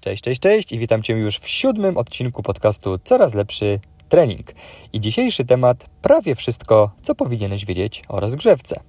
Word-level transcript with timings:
Cześć, 0.00 0.22
cześć, 0.22 0.40
cześć 0.40 0.72
i 0.72 0.78
witam 0.78 1.02
Cię 1.02 1.12
już 1.12 1.38
w 1.38 1.48
siódmym 1.48 1.96
odcinku 1.96 2.42
podcastu 2.42 2.98
Coraz 3.04 3.34
lepszy 3.34 3.80
trening. 4.08 4.46
I 4.92 5.00
dzisiejszy 5.00 5.44
temat 5.44 5.86
prawie 6.02 6.34
wszystko, 6.34 6.90
co 7.02 7.14
powinieneś 7.14 7.64
wiedzieć 7.64 8.02
o 8.08 8.20
rozgrzewce. 8.20 8.80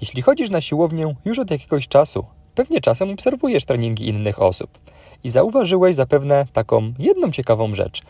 Jeśli 0.00 0.22
chodzisz 0.22 0.50
na 0.50 0.60
siłownię 0.60 1.14
już 1.24 1.38
od 1.38 1.50
jakiegoś 1.50 1.88
czasu, 1.88 2.24
pewnie 2.54 2.80
czasem 2.80 3.10
obserwujesz 3.10 3.64
treningi 3.64 4.08
innych 4.08 4.42
osób 4.42 4.78
i 5.24 5.30
zauważyłeś 5.30 5.94
zapewne 5.94 6.46
taką 6.52 6.92
jedną 6.98 7.30
ciekawą 7.30 7.74
rzecz. 7.74 8.02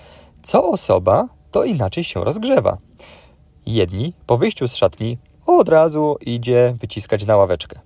Co 0.43 0.69
osoba, 0.69 1.29
to 1.51 1.65
inaczej 1.65 2.05
się 2.05 2.25
rozgrzewa. 2.25 2.79
Jedni 3.67 4.13
po 4.27 4.39
wyjściu 4.39 4.69
z 4.69 4.77
szatni 4.77 5.19
od 5.47 5.69
razu 5.69 6.17
idzie 6.21 6.75
wyciskać 6.81 7.27
na 7.27 7.37
ławeczkę. 7.37 7.81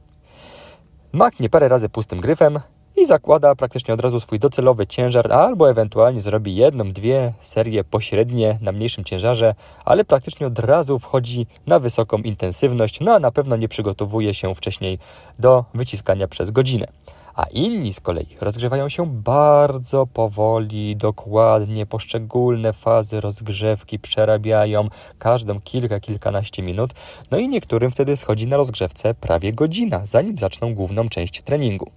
Maknie 1.12 1.48
parę 1.48 1.68
razy 1.68 1.89
pustym 1.89 2.21
gryfem, 2.21 2.61
i 2.97 3.07
zakłada 3.07 3.55
praktycznie 3.55 3.95
od 3.95 4.01
razu 4.01 4.21
swój 4.21 4.39
docelowy 4.39 4.87
ciężar, 4.87 5.33
albo 5.33 5.71
ewentualnie 5.71 6.23
zrobi 6.23 6.57
jedną, 6.57 6.93
dwie 6.93 7.32
serie 7.41 7.85
pośrednie 7.85 8.59
na 8.61 8.73
mniejszym 8.73 9.05
ciężarze, 9.05 9.55
ale 9.85 10.05
praktycznie 10.05 10.46
od 10.46 10.59
razu 10.59 10.99
wchodzi 10.99 11.46
na 11.67 11.79
wysoką 11.79 12.18
intensywność, 12.18 13.01
no 13.01 13.15
a 13.15 13.18
na 13.18 13.31
pewno 13.31 13.57
nie 13.57 13.68
przygotowuje 13.68 14.35
się 14.35 14.54
wcześniej 14.54 14.99
do 15.39 15.65
wyciskania 15.75 16.29
przez 16.29 16.51
godzinę. 16.51 16.87
A 17.35 17.45
inni 17.45 17.93
z 17.93 18.01
kolei 18.01 18.27
rozgrzewają 18.41 18.89
się 18.89 19.07
bardzo 19.07 20.07
powoli, 20.07 20.96
dokładnie, 20.96 21.87
poszczególne 21.87 22.73
fazy 22.73 23.21
rozgrzewki 23.21 23.99
przerabiają 23.99 24.89
każdą 25.18 25.61
kilka, 25.61 26.01
kilkanaście 26.01 26.63
minut, 26.63 26.90
no 27.31 27.39
i 27.39 27.49
niektórym 27.49 27.90
wtedy 27.90 28.17
schodzi 28.17 28.46
na 28.46 28.57
rozgrzewce 28.57 29.15
prawie 29.15 29.53
godzina, 29.53 30.07
zanim 30.07 30.39
zaczną 30.39 30.75
główną 30.75 31.09
część 31.09 31.43
treningu. 31.43 31.90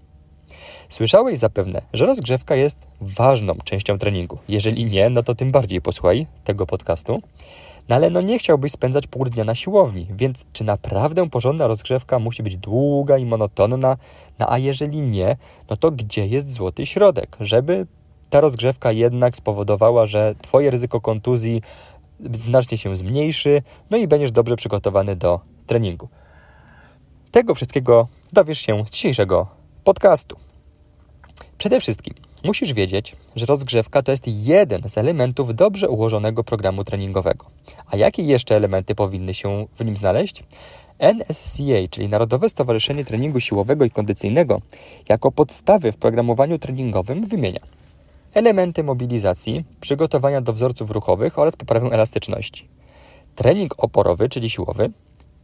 Słyszałeś 0.89 1.37
zapewne, 1.37 1.81
że 1.93 2.05
rozgrzewka 2.05 2.55
jest 2.55 2.77
ważną 3.01 3.53
częścią 3.63 3.97
treningu. 3.97 4.37
Jeżeli 4.47 4.85
nie, 4.85 5.09
no 5.09 5.23
to 5.23 5.35
tym 5.35 5.51
bardziej 5.51 5.81
posłuchaj 5.81 6.27
tego 6.43 6.65
podcastu. 6.65 7.21
No 7.89 7.95
ale 7.95 8.09
no 8.09 8.21
nie 8.21 8.39
chciałbyś 8.39 8.71
spędzać 8.71 9.07
pół 9.07 9.25
dnia 9.25 9.43
na 9.43 9.55
siłowni, 9.55 10.07
więc 10.11 10.45
czy 10.53 10.63
naprawdę 10.63 11.29
porządna 11.29 11.67
rozgrzewka 11.67 12.19
musi 12.19 12.43
być 12.43 12.57
długa 12.57 13.17
i 13.17 13.25
monotonna? 13.25 13.97
No 14.39 14.51
a 14.51 14.57
jeżeli 14.57 15.01
nie, 15.01 15.37
no 15.69 15.77
to 15.77 15.91
gdzie 15.91 16.27
jest 16.27 16.51
złoty 16.51 16.85
środek, 16.85 17.37
żeby 17.39 17.87
ta 18.29 18.41
rozgrzewka 18.41 18.91
jednak 18.91 19.35
spowodowała, 19.35 20.05
że 20.05 20.35
Twoje 20.41 20.71
ryzyko 20.71 21.01
kontuzji 21.01 21.61
znacznie 22.33 22.77
się 22.77 22.95
zmniejszy, 22.95 23.61
no 23.89 23.97
i 23.97 24.07
będziesz 24.07 24.31
dobrze 24.31 24.55
przygotowany 24.55 25.15
do 25.15 25.39
treningu. 25.67 26.07
Tego 27.31 27.55
wszystkiego 27.55 28.07
dowiesz 28.33 28.59
się 28.59 28.83
z 28.87 28.91
dzisiejszego 28.91 29.47
podcastu. 29.83 30.46
Przede 31.67 31.79
wszystkim 31.79 32.13
musisz 32.43 32.73
wiedzieć, 32.73 33.15
że 33.35 33.45
rozgrzewka 33.45 34.01
to 34.01 34.11
jest 34.11 34.27
jeden 34.27 34.89
z 34.89 34.97
elementów 34.97 35.55
dobrze 35.55 35.89
ułożonego 35.89 36.43
programu 36.43 36.83
treningowego. 36.83 37.45
A 37.87 37.97
jakie 37.97 38.23
jeszcze 38.23 38.55
elementy 38.55 38.95
powinny 38.95 39.33
się 39.33 39.67
w 39.79 39.85
nim 39.85 39.97
znaleźć? 39.97 40.43
NSCA, 40.99 41.87
czyli 41.89 42.09
Narodowe 42.09 42.49
Stowarzyszenie 42.49 43.05
Treningu 43.05 43.39
Siłowego 43.39 43.85
i 43.85 43.89
Kondycyjnego, 43.89 44.61
jako 45.09 45.31
podstawy 45.31 45.91
w 45.91 45.97
programowaniu 45.97 46.59
treningowym 46.59 47.27
wymienia 47.27 47.61
elementy 48.33 48.83
mobilizacji, 48.83 49.65
przygotowania 49.81 50.41
do 50.41 50.53
wzorców 50.53 50.91
ruchowych 50.91 51.39
oraz 51.39 51.55
poprawę 51.55 51.89
elastyczności, 51.91 52.67
trening 53.35 53.73
oporowy, 53.77 54.29
czyli 54.29 54.49
siłowy, 54.49 54.91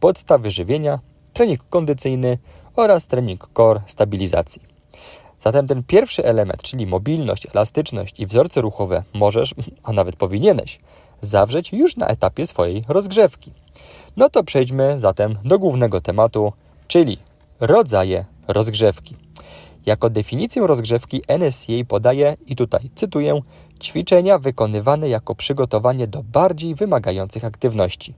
podstawy 0.00 0.50
żywienia, 0.50 0.98
trening 1.32 1.64
kondycyjny 1.68 2.38
oraz 2.76 3.06
trening 3.06 3.48
core 3.56 3.80
stabilizacji. 3.86 4.73
Zatem 5.44 5.66
ten 5.66 5.82
pierwszy 5.82 6.24
element, 6.24 6.62
czyli 6.62 6.86
mobilność, 6.86 7.46
elastyczność 7.54 8.20
i 8.20 8.26
wzorce 8.26 8.60
ruchowe, 8.60 9.04
możesz, 9.14 9.54
a 9.82 9.92
nawet 9.92 10.16
powinieneś, 10.16 10.78
zawrzeć 11.20 11.72
już 11.72 11.96
na 11.96 12.06
etapie 12.06 12.46
swojej 12.46 12.84
rozgrzewki. 12.88 13.52
No 14.16 14.30
to 14.30 14.44
przejdźmy 14.44 14.98
zatem 14.98 15.38
do 15.44 15.58
głównego 15.58 16.00
tematu, 16.00 16.52
czyli 16.88 17.18
rodzaje 17.60 18.24
rozgrzewki. 18.48 19.16
Jako 19.86 20.10
definicję 20.10 20.66
rozgrzewki 20.66 21.22
NSCA 21.28 21.72
podaje, 21.88 22.36
i 22.46 22.56
tutaj 22.56 22.90
cytuję, 22.94 23.40
ćwiczenia 23.82 24.38
wykonywane 24.38 25.08
jako 25.08 25.34
przygotowanie 25.34 26.06
do 26.06 26.22
bardziej 26.22 26.74
wymagających 26.74 27.44
aktywności. 27.44 28.14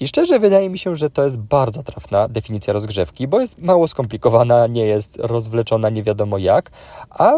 I 0.00 0.08
szczerze 0.08 0.38
wydaje 0.38 0.70
mi 0.70 0.78
się, 0.78 0.96
że 0.96 1.10
to 1.10 1.24
jest 1.24 1.38
bardzo 1.38 1.82
trafna 1.82 2.28
definicja 2.28 2.72
rozgrzewki, 2.72 3.28
bo 3.28 3.40
jest 3.40 3.58
mało 3.58 3.88
skomplikowana, 3.88 4.66
nie 4.66 4.86
jest 4.86 5.16
rozwleczona 5.16 5.90
nie 5.90 6.02
wiadomo 6.02 6.38
jak, 6.38 6.70
a 7.10 7.32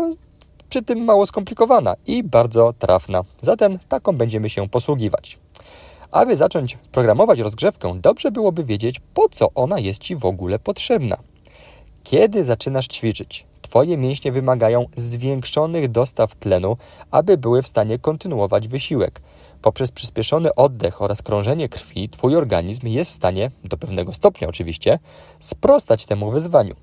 przy 0.69 0.83
tym 0.83 1.05
mało 1.05 1.27
skomplikowana 1.27 1.95
i 2.07 2.23
bardzo 2.23 2.75
trafna. 2.79 3.25
Zatem 3.43 3.79
taką 3.89 4.13
będziemy 4.13 4.51
się 4.51 4.69
posługiwać. 4.69 5.39
Aby 6.11 6.37
zacząć 6.37 6.79
programować 6.93 7.39
rozgrzewkę, 7.39 8.01
dobrze 8.01 8.31
byłoby 8.31 8.65
wiedzieć, 8.65 9.01
po 9.15 9.29
co 9.29 9.49
ona 9.55 9.79
jest 9.79 10.03
Ci 10.03 10.17
w 10.17 10.25
ogóle 10.25 10.59
potrzebna. 10.59 11.17
Kiedy 12.05 12.45
zaczynasz 12.45 12.87
ćwiczyć? 12.87 13.47
Twoje 13.63 13.97
mięśnie 13.97 14.33
wymagają 14.33 14.87
zwiększonych 14.97 15.89
dostaw 15.89 16.35
tlenu, 16.35 16.77
aby 17.11 17.39
były 17.39 17.63
w 17.63 17.69
stanie 17.69 17.99
kontynuować 17.99 18.69
wysiłek. 18.69 19.21
Poprzez 19.63 19.93
przyspieszony 19.93 20.55
oddech 20.55 21.03
oraz 21.03 21.23
krążenie 21.23 21.69
krwi 21.69 22.09
Twój 22.09 22.37
organizm 22.37 22.87
jest 22.87 23.11
w 23.11 23.15
stanie, 23.15 23.51
do 23.65 23.77
pewnego 23.77 24.13
stopnia 24.13 24.49
oczywiście, 24.49 24.99
sprostać 25.41 26.07
temu 26.07 26.31
wyzwaniu. 26.31 26.75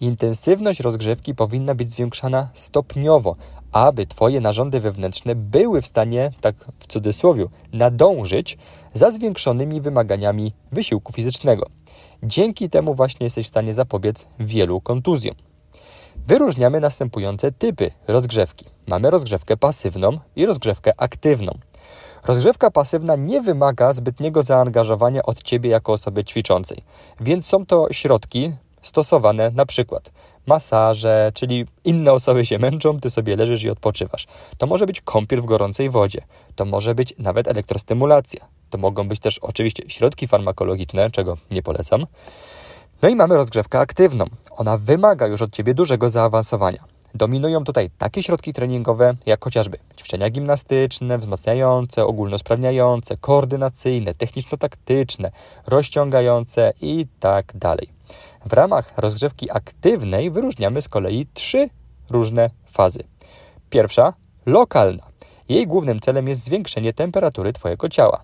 Intensywność 0.00 0.80
rozgrzewki 0.80 1.34
powinna 1.34 1.74
być 1.74 1.88
zwiększana 1.88 2.48
stopniowo, 2.54 3.36
aby 3.72 4.06
Twoje 4.06 4.40
narządy 4.40 4.80
wewnętrzne 4.80 5.34
były 5.34 5.82
w 5.82 5.86
stanie, 5.86 6.30
tak 6.40 6.54
w 6.78 6.86
cudzysłowie, 6.86 7.46
nadążyć 7.72 8.58
za 8.94 9.10
zwiększonymi 9.10 9.80
wymaganiami 9.80 10.52
wysiłku 10.72 11.12
fizycznego. 11.12 11.66
Dzięki 12.22 12.70
temu 12.70 12.94
właśnie 12.94 13.24
jesteś 13.24 13.46
w 13.46 13.50
stanie 13.50 13.74
zapobiec 13.74 14.26
wielu 14.38 14.80
kontuzjom. 14.80 15.34
Wyróżniamy 16.26 16.80
następujące 16.80 17.52
typy 17.52 17.90
rozgrzewki. 18.08 18.66
Mamy 18.86 19.10
rozgrzewkę 19.10 19.56
pasywną 19.56 20.18
i 20.36 20.46
rozgrzewkę 20.46 20.92
aktywną. 20.96 21.58
Rozgrzewka 22.24 22.70
pasywna 22.70 23.16
nie 23.16 23.40
wymaga 23.40 23.92
zbytniego 23.92 24.42
zaangażowania 24.42 25.22
od 25.22 25.42
Ciebie 25.42 25.70
jako 25.70 25.92
osoby 25.92 26.24
ćwiczącej, 26.24 26.84
więc 27.20 27.46
są 27.46 27.66
to 27.66 27.86
środki 27.92 28.52
stosowane 28.82 29.50
na 29.50 29.66
przykład 29.66 30.10
masaże, 30.46 31.32
czyli 31.34 31.66
inne 31.84 32.12
osoby 32.12 32.46
się 32.46 32.58
męczą, 32.58 33.00
Ty 33.00 33.10
sobie 33.10 33.36
leżysz 33.36 33.62
i 33.62 33.70
odpoczywasz. 33.70 34.26
To 34.58 34.66
może 34.66 34.86
być 34.86 35.00
kąpiel 35.00 35.42
w 35.42 35.46
gorącej 35.46 35.90
wodzie, 35.90 36.22
to 36.56 36.64
może 36.64 36.94
być 36.94 37.14
nawet 37.18 37.48
elektrostymulacja, 37.48 38.44
to 38.70 38.78
mogą 38.78 39.08
być 39.08 39.20
też 39.20 39.38
oczywiście 39.38 39.82
środki 39.88 40.28
farmakologiczne, 40.28 41.10
czego 41.10 41.36
nie 41.50 41.62
polecam. 41.62 42.06
No 43.02 43.08
i 43.08 43.16
mamy 43.16 43.36
rozgrzewkę 43.36 43.80
aktywną. 43.80 44.24
Ona 44.50 44.78
wymaga 44.78 45.26
już 45.26 45.42
od 45.42 45.52
Ciebie 45.52 45.74
dużego 45.74 46.08
zaawansowania. 46.08 46.84
Dominują 47.14 47.64
tutaj 47.64 47.90
takie 47.98 48.22
środki 48.22 48.52
treningowe, 48.52 49.14
jak 49.26 49.44
chociażby 49.44 49.78
ćwiczenia 49.96 50.30
gimnastyczne, 50.30 51.18
wzmacniające, 51.18 52.04
ogólnosprawniające, 52.06 53.16
koordynacyjne, 53.16 54.14
techniczno-taktyczne, 54.14 55.30
rozciągające 55.66 56.72
i 56.80 57.06
tak 57.20 57.52
dalej. 57.54 57.88
W 58.46 58.52
ramach 58.52 58.92
rozgrzewki 58.96 59.50
aktywnej 59.50 60.30
wyróżniamy 60.30 60.82
z 60.82 60.88
kolei 60.88 61.26
trzy 61.34 61.68
różne 62.10 62.50
fazy. 62.66 63.04
Pierwsza 63.70 64.12
lokalna. 64.46 65.02
Jej 65.48 65.66
głównym 65.66 66.00
celem 66.00 66.28
jest 66.28 66.44
zwiększenie 66.44 66.92
temperatury 66.92 67.52
Twojego 67.52 67.88
ciała. 67.88 68.22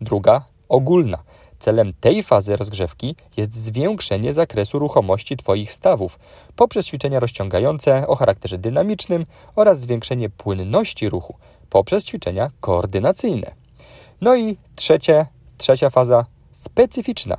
Druga 0.00 0.44
ogólna. 0.68 1.18
Celem 1.62 1.92
tej 2.00 2.22
fazy 2.22 2.56
rozgrzewki 2.56 3.16
jest 3.36 3.56
zwiększenie 3.56 4.32
zakresu 4.32 4.78
ruchomości 4.78 5.36
Twoich 5.36 5.72
stawów 5.72 6.18
poprzez 6.56 6.86
ćwiczenia 6.86 7.20
rozciągające 7.20 8.06
o 8.06 8.16
charakterze 8.16 8.58
dynamicznym 8.58 9.26
oraz 9.56 9.80
zwiększenie 9.80 10.30
płynności 10.30 11.08
ruchu 11.08 11.34
poprzez 11.70 12.04
ćwiczenia 12.04 12.50
koordynacyjne. 12.60 13.50
No 14.20 14.36
i 14.36 14.56
trzecie, 14.76 15.26
trzecia 15.58 15.90
faza 15.90 16.26
specyficzna. 16.52 17.36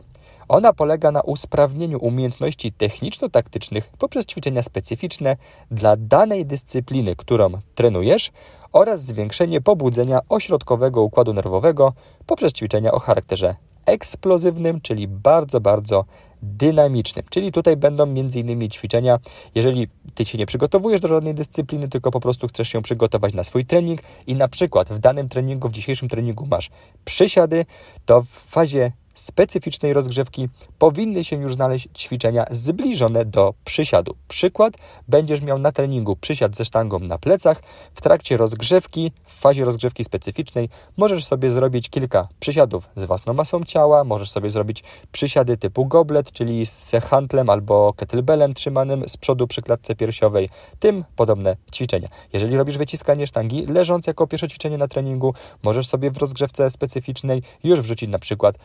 Ona 0.48 0.74
polega 0.74 1.12
na 1.12 1.22
usprawnieniu 1.22 2.00
umiejętności 2.00 2.72
techniczno-taktycznych 2.72 3.92
poprzez 3.98 4.26
ćwiczenia 4.26 4.64
specyficzne 4.64 5.38
dla 5.72 5.96
danej 5.98 6.46
dyscypliny, 6.46 7.16
którą 7.16 7.50
trenujesz, 7.76 8.32
oraz 8.72 9.06
zwiększenie 9.06 9.62
pobudzenia 9.62 10.20
ośrodkowego 10.30 11.02
układu 11.02 11.34
nerwowego 11.34 11.94
poprzez 12.26 12.54
ćwiczenia 12.54 12.92
o 12.92 13.00
charakterze 13.00 13.56
eksplozywnym, 13.86 14.82
czyli 14.82 15.08
bardzo, 15.08 15.62
bardzo 15.62 16.06
dynamicznym. 16.44 17.26
Czyli 17.30 17.52
tutaj 17.52 17.78
będą 17.78 18.04
m.in. 18.04 18.70
ćwiczenia, 18.70 19.20
jeżeli 19.56 19.88
Ty 20.16 20.26
się 20.26 20.38
nie 20.38 20.46
przygotowujesz 20.46 21.02
do 21.02 21.08
żadnej 21.08 21.34
dyscypliny, 21.34 21.90
tylko 21.90 22.12
po 22.12 22.20
prostu 22.20 22.48
chcesz 22.48 22.70
się 22.70 22.82
przygotować 22.82 23.34
na 23.34 23.44
swój 23.44 23.66
trening 23.66 24.00
i 24.28 24.36
na 24.36 24.48
przykład 24.48 24.90
w 24.90 25.00
danym 25.00 25.30
treningu, 25.30 25.70
w 25.70 25.72
dzisiejszym 25.72 26.10
treningu 26.10 26.46
masz 26.46 26.70
przysiady, 27.06 27.66
to 28.06 28.22
w 28.22 28.28
fazie 28.28 28.92
specyficznej 29.14 29.94
rozgrzewki 29.94 30.50
powinny 30.80 31.24
się 31.24 31.36
już 31.36 31.54
znaleźć 31.54 31.88
ćwiczenia 31.98 32.46
zbliżone 32.52 33.26
do 33.26 33.54
przysiadu. 33.66 34.16
Przykład, 34.28 34.74
będziesz 35.08 35.42
miał 35.42 35.60
na 35.60 35.72
treningu 35.72 36.16
przysiad 36.16 36.56
ze 36.56 36.66
sztangą 36.66 37.00
na 37.00 37.18
plecach. 37.18 37.62
W 37.96 38.02
trakcie 38.02 38.38
rozgrzewki, 38.38 39.12
w 39.26 39.40
fazie 39.40 39.66
rozgrzewki 39.66 40.04
specyficznej, 40.04 40.70
możesz 40.98 41.26
sobie 41.26 41.50
zrobić 41.50 41.90
kilka 41.90 42.28
przysiadów 42.40 42.90
z 42.96 43.06
własną 43.06 43.34
masą 43.34 43.64
ciała, 43.64 44.04
możesz 44.04 44.32
sobie 44.32 44.50
zrobić 44.50 44.84
przysiady 45.12 45.58
typu 45.58 45.86
goblet, 45.86 46.32
czyli 46.32 46.66
z 46.66 46.92
handlem 47.04 47.50
albo 47.50 47.94
kettlebellem 47.94 48.54
trzymanym 48.54 49.10
z 49.10 49.18
przodu 49.18 49.48
przy 49.48 49.62
klatce 49.62 49.96
piersiowej, 49.96 50.50
tym 50.80 51.04
podobne 51.16 51.56
ćwiczenia. 51.74 52.08
Jeżeli 52.34 52.58
robisz 52.58 52.78
wyciskanie 52.78 53.28
sztangi 53.28 53.66
leżąc 53.66 54.08
jako 54.08 54.28
pierwsze 54.28 54.48
ćwiczenie 54.48 54.78
na 54.78 54.88
treningu, 54.88 55.34
możesz 55.64 55.88
sobie 55.88 56.12
w 56.12 56.18
rozgrzewce 56.18 56.70
specyficznej 56.70 57.42
już 57.64 57.82
wrzucić 57.82 58.10
na 58.10 58.20
przykład 58.20 58.56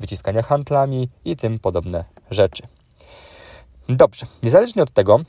wyciskania 0.00 0.42
handlami 0.42 1.08
i 1.24 1.36
tym 1.36 1.58
podobne 1.58 2.04
rzeczy. 2.30 2.62
Dobrze, 3.88 4.26
niezależnie 4.42 4.82
od 4.82 4.90
tego, 4.90 5.20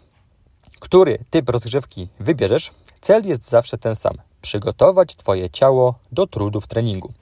który 0.80 1.20
typ 1.30 1.50
rozgrzewki 1.50 2.08
wybierzesz, 2.20 2.72
cel 3.02 3.28
jest 3.28 3.50
zawsze 3.50 3.78
ten 3.78 3.96
sam: 3.96 4.14
przygotować 4.42 5.16
Twoje 5.16 5.50
ciało 5.50 5.94
do 6.12 6.28
trudu 6.28 6.62
w 6.62 6.68
treningu. 6.68 7.14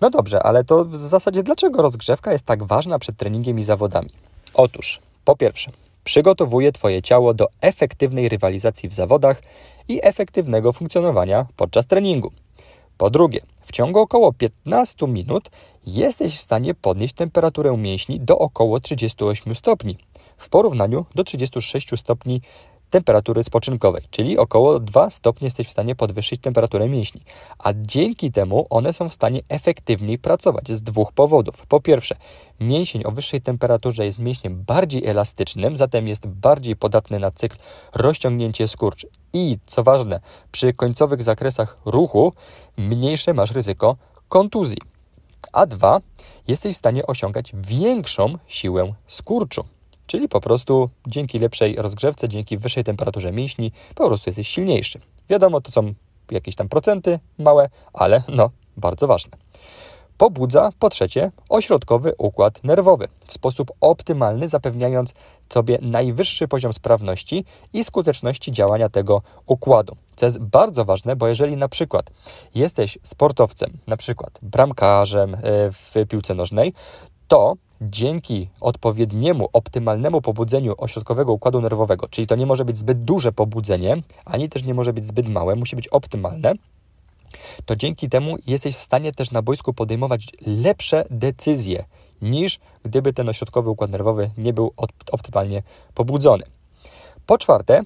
No 0.00 0.10
dobrze, 0.10 0.42
ale 0.42 0.64
to 0.64 0.84
w 0.84 0.96
zasadzie 0.96 1.42
dlaczego 1.42 1.82
rozgrzewka 1.82 2.32
jest 2.32 2.46
tak 2.46 2.62
ważna 2.62 2.98
przed 2.98 3.16
treningiem 3.16 3.58
i 3.58 3.62
zawodami? 3.62 4.10
Otóż, 4.54 5.00
po 5.24 5.36
pierwsze, 5.36 5.70
przygotowuje 6.04 6.72
Twoje 6.72 7.02
ciało 7.02 7.34
do 7.34 7.46
efektywnej 7.60 8.28
rywalizacji 8.28 8.88
w 8.88 8.94
zawodach 8.94 9.42
i 9.88 10.00
efektywnego 10.02 10.72
funkcjonowania 10.72 11.46
podczas 11.56 11.86
treningu. 11.86 12.32
Po 12.98 13.10
drugie, 13.10 13.40
w 13.70 13.72
ciągu 13.72 14.00
około 14.00 14.32
15 14.32 15.06
minut 15.06 15.50
jesteś 15.86 16.36
w 16.36 16.40
stanie 16.40 16.74
podnieść 16.74 17.14
temperaturę 17.14 17.76
mięśni 17.76 18.20
do 18.20 18.38
około 18.38 18.80
38 18.80 19.54
stopni. 19.54 19.98
W 20.36 20.48
porównaniu 20.48 21.04
do 21.14 21.24
36 21.24 21.88
stopni 21.96 22.42
temperatury 22.90 23.44
spoczynkowej, 23.44 24.02
czyli 24.10 24.38
około 24.38 24.80
2 24.80 25.10
stopnie 25.10 25.46
jesteś 25.46 25.66
w 25.66 25.70
stanie 25.70 25.96
podwyższyć 25.96 26.40
temperaturę 26.40 26.88
mięśni. 26.88 27.20
A 27.58 27.72
dzięki 27.76 28.32
temu 28.32 28.66
one 28.70 28.92
są 28.92 29.08
w 29.08 29.14
stanie 29.14 29.40
efektywniej 29.48 30.18
pracować 30.18 30.68
z 30.68 30.82
dwóch 30.82 31.12
powodów. 31.12 31.66
Po 31.66 31.80
pierwsze, 31.80 32.16
mięsień 32.60 33.02
o 33.04 33.10
wyższej 33.10 33.40
temperaturze 33.40 34.04
jest 34.04 34.18
mięśniem 34.18 34.64
bardziej 34.64 35.06
elastycznym, 35.06 35.76
zatem 35.76 36.08
jest 36.08 36.26
bardziej 36.26 36.76
podatny 36.76 37.18
na 37.18 37.30
cykl 37.30 37.56
rozciągnięcie 37.94 38.68
skurcz. 38.68 39.06
I 39.32 39.58
co 39.66 39.82
ważne, 39.82 40.20
przy 40.52 40.72
końcowych 40.72 41.22
zakresach 41.22 41.78
ruchu 41.84 42.32
mniejsze 42.76 43.34
masz 43.34 43.50
ryzyko 43.50 43.96
kontuzji. 44.28 44.78
A 45.52 45.66
dwa, 45.66 46.00
jesteś 46.48 46.76
w 46.76 46.78
stanie 46.78 47.06
osiągać 47.06 47.52
większą 47.54 48.38
siłę 48.46 48.94
skurczu. 49.06 49.64
Czyli 50.10 50.28
po 50.28 50.40
prostu 50.40 50.90
dzięki 51.06 51.38
lepszej 51.38 51.76
rozgrzewce, 51.76 52.28
dzięki 52.28 52.58
wyższej 52.58 52.84
temperaturze 52.84 53.32
mięśni, 53.32 53.72
po 53.94 54.06
prostu 54.06 54.30
jesteś 54.30 54.48
silniejszy. 54.48 55.00
Wiadomo, 55.28 55.60
to 55.60 55.72
są 55.72 55.94
jakieś 56.30 56.54
tam 56.54 56.68
procenty 56.68 57.18
małe, 57.38 57.68
ale 57.92 58.22
no, 58.28 58.50
bardzo 58.76 59.06
ważne. 59.06 59.38
Pobudza, 60.18 60.70
po 60.78 60.90
trzecie, 60.90 61.30
ośrodkowy 61.48 62.12
układ 62.18 62.64
nerwowy 62.64 63.08
w 63.26 63.34
sposób 63.34 63.72
optymalny, 63.80 64.48
zapewniając 64.48 65.14
sobie 65.52 65.78
najwyższy 65.82 66.48
poziom 66.48 66.72
sprawności 66.72 67.44
i 67.72 67.84
skuteczności 67.84 68.52
działania 68.52 68.88
tego 68.88 69.22
układu. 69.46 69.96
Co 70.16 70.26
jest 70.26 70.38
bardzo 70.38 70.84
ważne, 70.84 71.16
bo 71.16 71.28
jeżeli 71.28 71.56
na 71.56 71.68
przykład 71.68 72.10
jesteś 72.54 72.98
sportowcem, 73.02 73.78
na 73.86 73.96
przykład 73.96 74.38
bramkarzem 74.42 75.34
e, 75.34 75.38
w 75.72 75.94
piłce 76.08 76.34
nożnej, 76.34 76.72
to 77.28 77.56
dzięki 77.80 78.48
odpowiedniemu, 78.60 79.48
optymalnemu 79.52 80.20
pobudzeniu 80.22 80.74
ośrodkowego 80.78 81.32
układu 81.32 81.60
nerwowego, 81.60 82.08
czyli 82.08 82.26
to 82.26 82.36
nie 82.36 82.46
może 82.46 82.64
być 82.64 82.78
zbyt 82.78 83.04
duże 83.04 83.32
pobudzenie, 83.32 84.02
ani 84.24 84.48
też 84.48 84.64
nie 84.64 84.74
może 84.74 84.92
być 84.92 85.04
zbyt 85.04 85.28
małe, 85.28 85.56
musi 85.56 85.76
być 85.76 85.88
optymalne, 85.88 86.52
to 87.64 87.76
dzięki 87.76 88.08
temu 88.08 88.36
jesteś 88.46 88.76
w 88.76 88.80
stanie 88.80 89.12
też 89.12 89.30
na 89.30 89.42
boisku 89.42 89.72
podejmować 89.72 90.26
lepsze 90.46 91.04
decyzje, 91.10 91.84
niż 92.22 92.58
gdyby 92.84 93.12
ten 93.12 93.28
ośrodkowy 93.28 93.70
układ 93.70 93.90
nerwowy 93.90 94.30
nie 94.38 94.52
był 94.52 94.72
optymalnie 95.12 95.62
pobudzony. 95.94 96.44
Po 97.26 97.38
czwarte, 97.38 97.82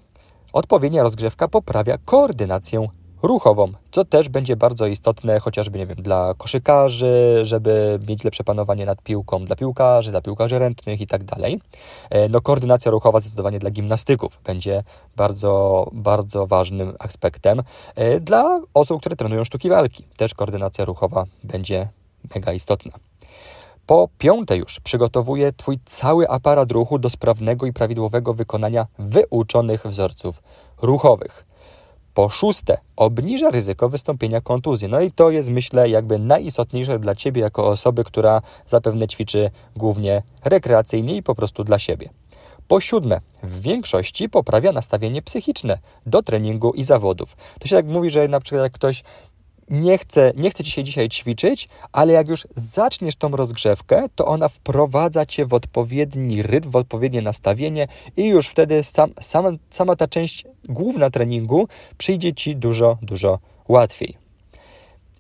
odpowiednia 0.52 1.02
rozgrzewka 1.02 1.48
poprawia 1.48 1.98
koordynację 2.04 2.88
ruchową, 3.26 3.72
co 3.90 4.04
też 4.04 4.28
będzie 4.28 4.56
bardzo 4.56 4.86
istotne 4.86 5.40
chociażby, 5.40 5.78
nie 5.78 5.86
wiem, 5.86 5.96
dla 6.02 6.34
koszykarzy, 6.38 7.38
żeby 7.42 8.00
mieć 8.08 8.24
lepsze 8.24 8.44
panowanie 8.44 8.86
nad 8.86 9.02
piłką, 9.02 9.44
dla 9.44 9.56
piłkarzy, 9.56 10.10
dla 10.10 10.20
piłkarzy 10.20 10.58
ręcznych 10.58 11.00
i 11.00 11.06
tak 11.06 11.24
dalej. 11.24 11.60
E, 12.10 12.28
no, 12.28 12.40
koordynacja 12.40 12.90
ruchowa 12.90 13.20
zdecydowanie 13.20 13.58
dla 13.58 13.70
gimnastyków 13.70 14.40
będzie 14.44 14.82
bardzo, 15.16 15.86
bardzo 15.92 16.46
ważnym 16.46 16.94
aspektem. 16.98 17.62
E, 17.94 18.20
dla 18.20 18.60
osób, 18.74 19.00
które 19.00 19.16
trenują 19.16 19.44
sztuki 19.44 19.68
walki, 19.68 20.04
też 20.16 20.34
koordynacja 20.34 20.84
ruchowa 20.84 21.24
będzie 21.44 21.88
mega 22.34 22.52
istotna. 22.52 22.92
Po 23.86 24.08
piąte 24.18 24.56
już 24.56 24.80
przygotowuje 24.80 25.52
Twój 25.52 25.78
cały 25.86 26.28
aparat 26.28 26.72
ruchu 26.72 26.98
do 26.98 27.10
sprawnego 27.10 27.66
i 27.66 27.72
prawidłowego 27.72 28.34
wykonania 28.34 28.86
wyuczonych 28.98 29.86
wzorców 29.86 30.42
ruchowych. 30.82 31.53
Po 32.14 32.28
szóste, 32.28 32.78
obniża 32.96 33.50
ryzyko 33.50 33.88
wystąpienia 33.88 34.40
kontuzji. 34.40 34.88
No 34.88 35.00
i 35.00 35.10
to 35.10 35.30
jest, 35.30 35.48
myślę, 35.48 35.88
jakby 35.88 36.18
najistotniejsze 36.18 36.98
dla 36.98 37.14
Ciebie 37.14 37.42
jako 37.42 37.68
osoby, 37.68 38.04
która 38.04 38.42
zapewne 38.66 39.08
ćwiczy 39.08 39.50
głównie 39.76 40.22
rekreacyjnie 40.44 41.16
i 41.16 41.22
po 41.22 41.34
prostu 41.34 41.64
dla 41.64 41.78
siebie. 41.78 42.08
Po 42.68 42.80
siódme, 42.80 43.20
w 43.42 43.60
większości 43.60 44.28
poprawia 44.28 44.72
nastawienie 44.72 45.22
psychiczne 45.22 45.78
do 46.06 46.22
treningu 46.22 46.72
i 46.72 46.84
zawodów. 46.84 47.36
To 47.60 47.68
się 47.68 47.76
tak 47.76 47.86
mówi, 47.86 48.10
że 48.10 48.28
na 48.28 48.40
przykład 48.40 48.62
jak 48.62 48.72
ktoś 48.72 49.02
nie 49.70 49.98
chce, 49.98 50.32
nie 50.36 50.50
chce 50.50 50.64
ci 50.64 50.70
się 50.70 50.84
dzisiaj 50.84 51.08
ćwiczyć, 51.08 51.68
ale 51.92 52.12
jak 52.12 52.28
już 52.28 52.46
zaczniesz 52.56 53.16
tą 53.16 53.28
rozgrzewkę, 53.28 54.04
to 54.14 54.26
ona 54.26 54.48
wprowadza 54.48 55.26
cię 55.26 55.46
w 55.46 55.54
odpowiedni 55.54 56.42
rytm, 56.42 56.70
w 56.70 56.76
odpowiednie 56.76 57.22
nastawienie 57.22 57.88
i 58.16 58.26
już 58.26 58.48
wtedy 58.48 58.84
sam, 58.84 59.10
sama, 59.20 59.50
sama 59.70 59.96
ta 59.96 60.08
część 60.08 60.44
główna 60.68 61.10
treningu 61.10 61.68
przyjdzie 61.98 62.34
ci 62.34 62.56
dużo, 62.56 62.98
dużo 63.02 63.38
łatwiej. 63.68 64.23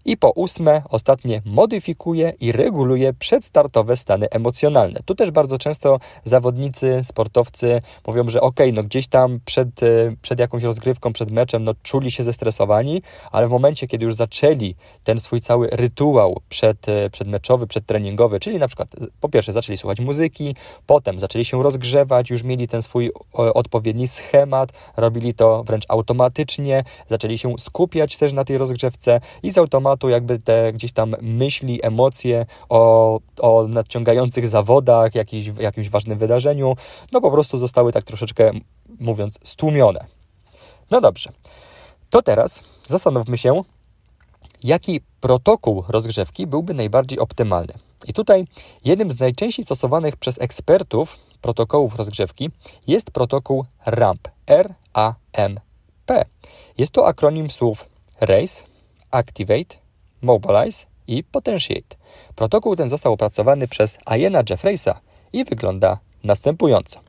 I 0.04 0.16
po 0.16 0.30
ósme, 0.30 0.82
ostatnie, 0.90 1.42
modyfikuje 1.44 2.32
i 2.40 2.52
reguluje 2.52 3.12
przedstartowe 3.12 3.96
stany 3.96 4.30
emocjonalne. 4.30 5.00
Tu 5.04 5.14
też 5.14 5.30
bardzo 5.30 5.58
często 5.58 6.00
zawodnicy, 6.24 7.00
sportowcy 7.04 7.82
mówią, 8.06 8.28
że 8.28 8.40
ok, 8.40 8.60
no 8.72 8.82
gdzieś 8.82 9.06
tam 9.06 9.40
przed, 9.44 9.82
e, 9.82 10.16
przed 10.22 10.38
jakąś 10.38 10.62
rozgrywką, 10.62 11.12
przed 11.12 11.30
meczem, 11.30 11.64
no 11.64 11.72
czuli 11.82 12.10
się 12.10 12.22
zestresowani, 12.22 13.02
ale 13.32 13.48
w 13.48 13.50
momencie, 13.50 13.86
kiedy 13.86 14.04
już 14.04 14.14
zaczęli 14.14 14.74
ten 15.04 15.20
swój 15.20 15.40
cały 15.40 15.68
rytuał 15.72 16.40
przed, 16.48 16.88
e, 16.88 17.10
przedmeczowy, 17.10 17.66
przedtreningowy, 17.66 18.40
czyli 18.40 18.58
na 18.58 18.66
przykład 18.68 18.88
po 19.20 19.28
pierwsze 19.28 19.52
zaczęli 19.52 19.78
słuchać 19.78 20.00
muzyki, 20.00 20.54
potem 20.86 21.18
zaczęli 21.18 21.44
się 21.44 21.62
rozgrzewać, 21.62 22.30
już 22.30 22.42
mieli 22.42 22.68
ten 22.68 22.82
swój 22.82 23.12
odpowiedni 23.32 24.08
schemat, 24.08 24.72
robili 24.96 25.34
to 25.34 25.64
wręcz 25.64 25.84
automatycznie, 25.88 26.84
zaczęli 27.10 27.38
się 27.38 27.54
skupiać 27.58 28.16
też 28.16 28.32
na 28.32 28.44
tej 28.44 28.58
rozgrzewce 28.58 29.20
i 29.42 29.50
z 29.50 29.58
automatu 29.58 29.93
tematu, 29.94 30.08
jakby 30.08 30.38
te 30.38 30.72
gdzieś 30.72 30.92
tam 30.92 31.16
myśli, 31.20 31.80
emocje 31.82 32.46
o, 32.68 33.20
o 33.40 33.68
nadciągających 33.68 34.48
zawodach, 34.48 35.14
jakiś, 35.14 35.46
jakimś 35.58 35.88
ważnym 35.88 36.18
wydarzeniu, 36.18 36.76
no 37.12 37.20
po 37.20 37.30
prostu 37.30 37.58
zostały 37.58 37.92
tak 37.92 38.04
troszeczkę, 38.04 38.52
mówiąc, 39.00 39.38
stłumione. 39.42 40.04
No 40.90 41.00
dobrze, 41.00 41.30
to 42.10 42.22
teraz 42.22 42.62
zastanówmy 42.88 43.38
się, 43.38 43.62
jaki 44.62 45.00
protokół 45.20 45.84
rozgrzewki 45.88 46.46
byłby 46.46 46.74
najbardziej 46.74 47.18
optymalny. 47.18 47.74
I 48.06 48.12
tutaj 48.12 48.44
jednym 48.84 49.10
z 49.10 49.20
najczęściej 49.20 49.64
stosowanych 49.64 50.16
przez 50.16 50.40
ekspertów 50.40 51.16
protokołów 51.40 51.96
rozgrzewki 51.96 52.50
jest 52.86 53.10
protokół 53.10 53.64
RAMP. 53.86 54.28
R-A-M-P. 54.46 56.24
Jest 56.78 56.92
to 56.92 57.06
akronim 57.06 57.50
słów 57.50 57.88
Race, 58.20 58.64
Activate, 59.10 59.83
Mobilize 60.24 60.86
i 61.06 61.24
Potentiate. 61.24 61.96
Protokół 62.36 62.76
ten 62.76 62.88
został 62.88 63.12
opracowany 63.12 63.68
przez 63.68 63.98
Iena 64.16 64.42
Jeffreysa 64.50 65.00
i 65.32 65.44
wygląda 65.44 65.98
następująco. 66.24 67.00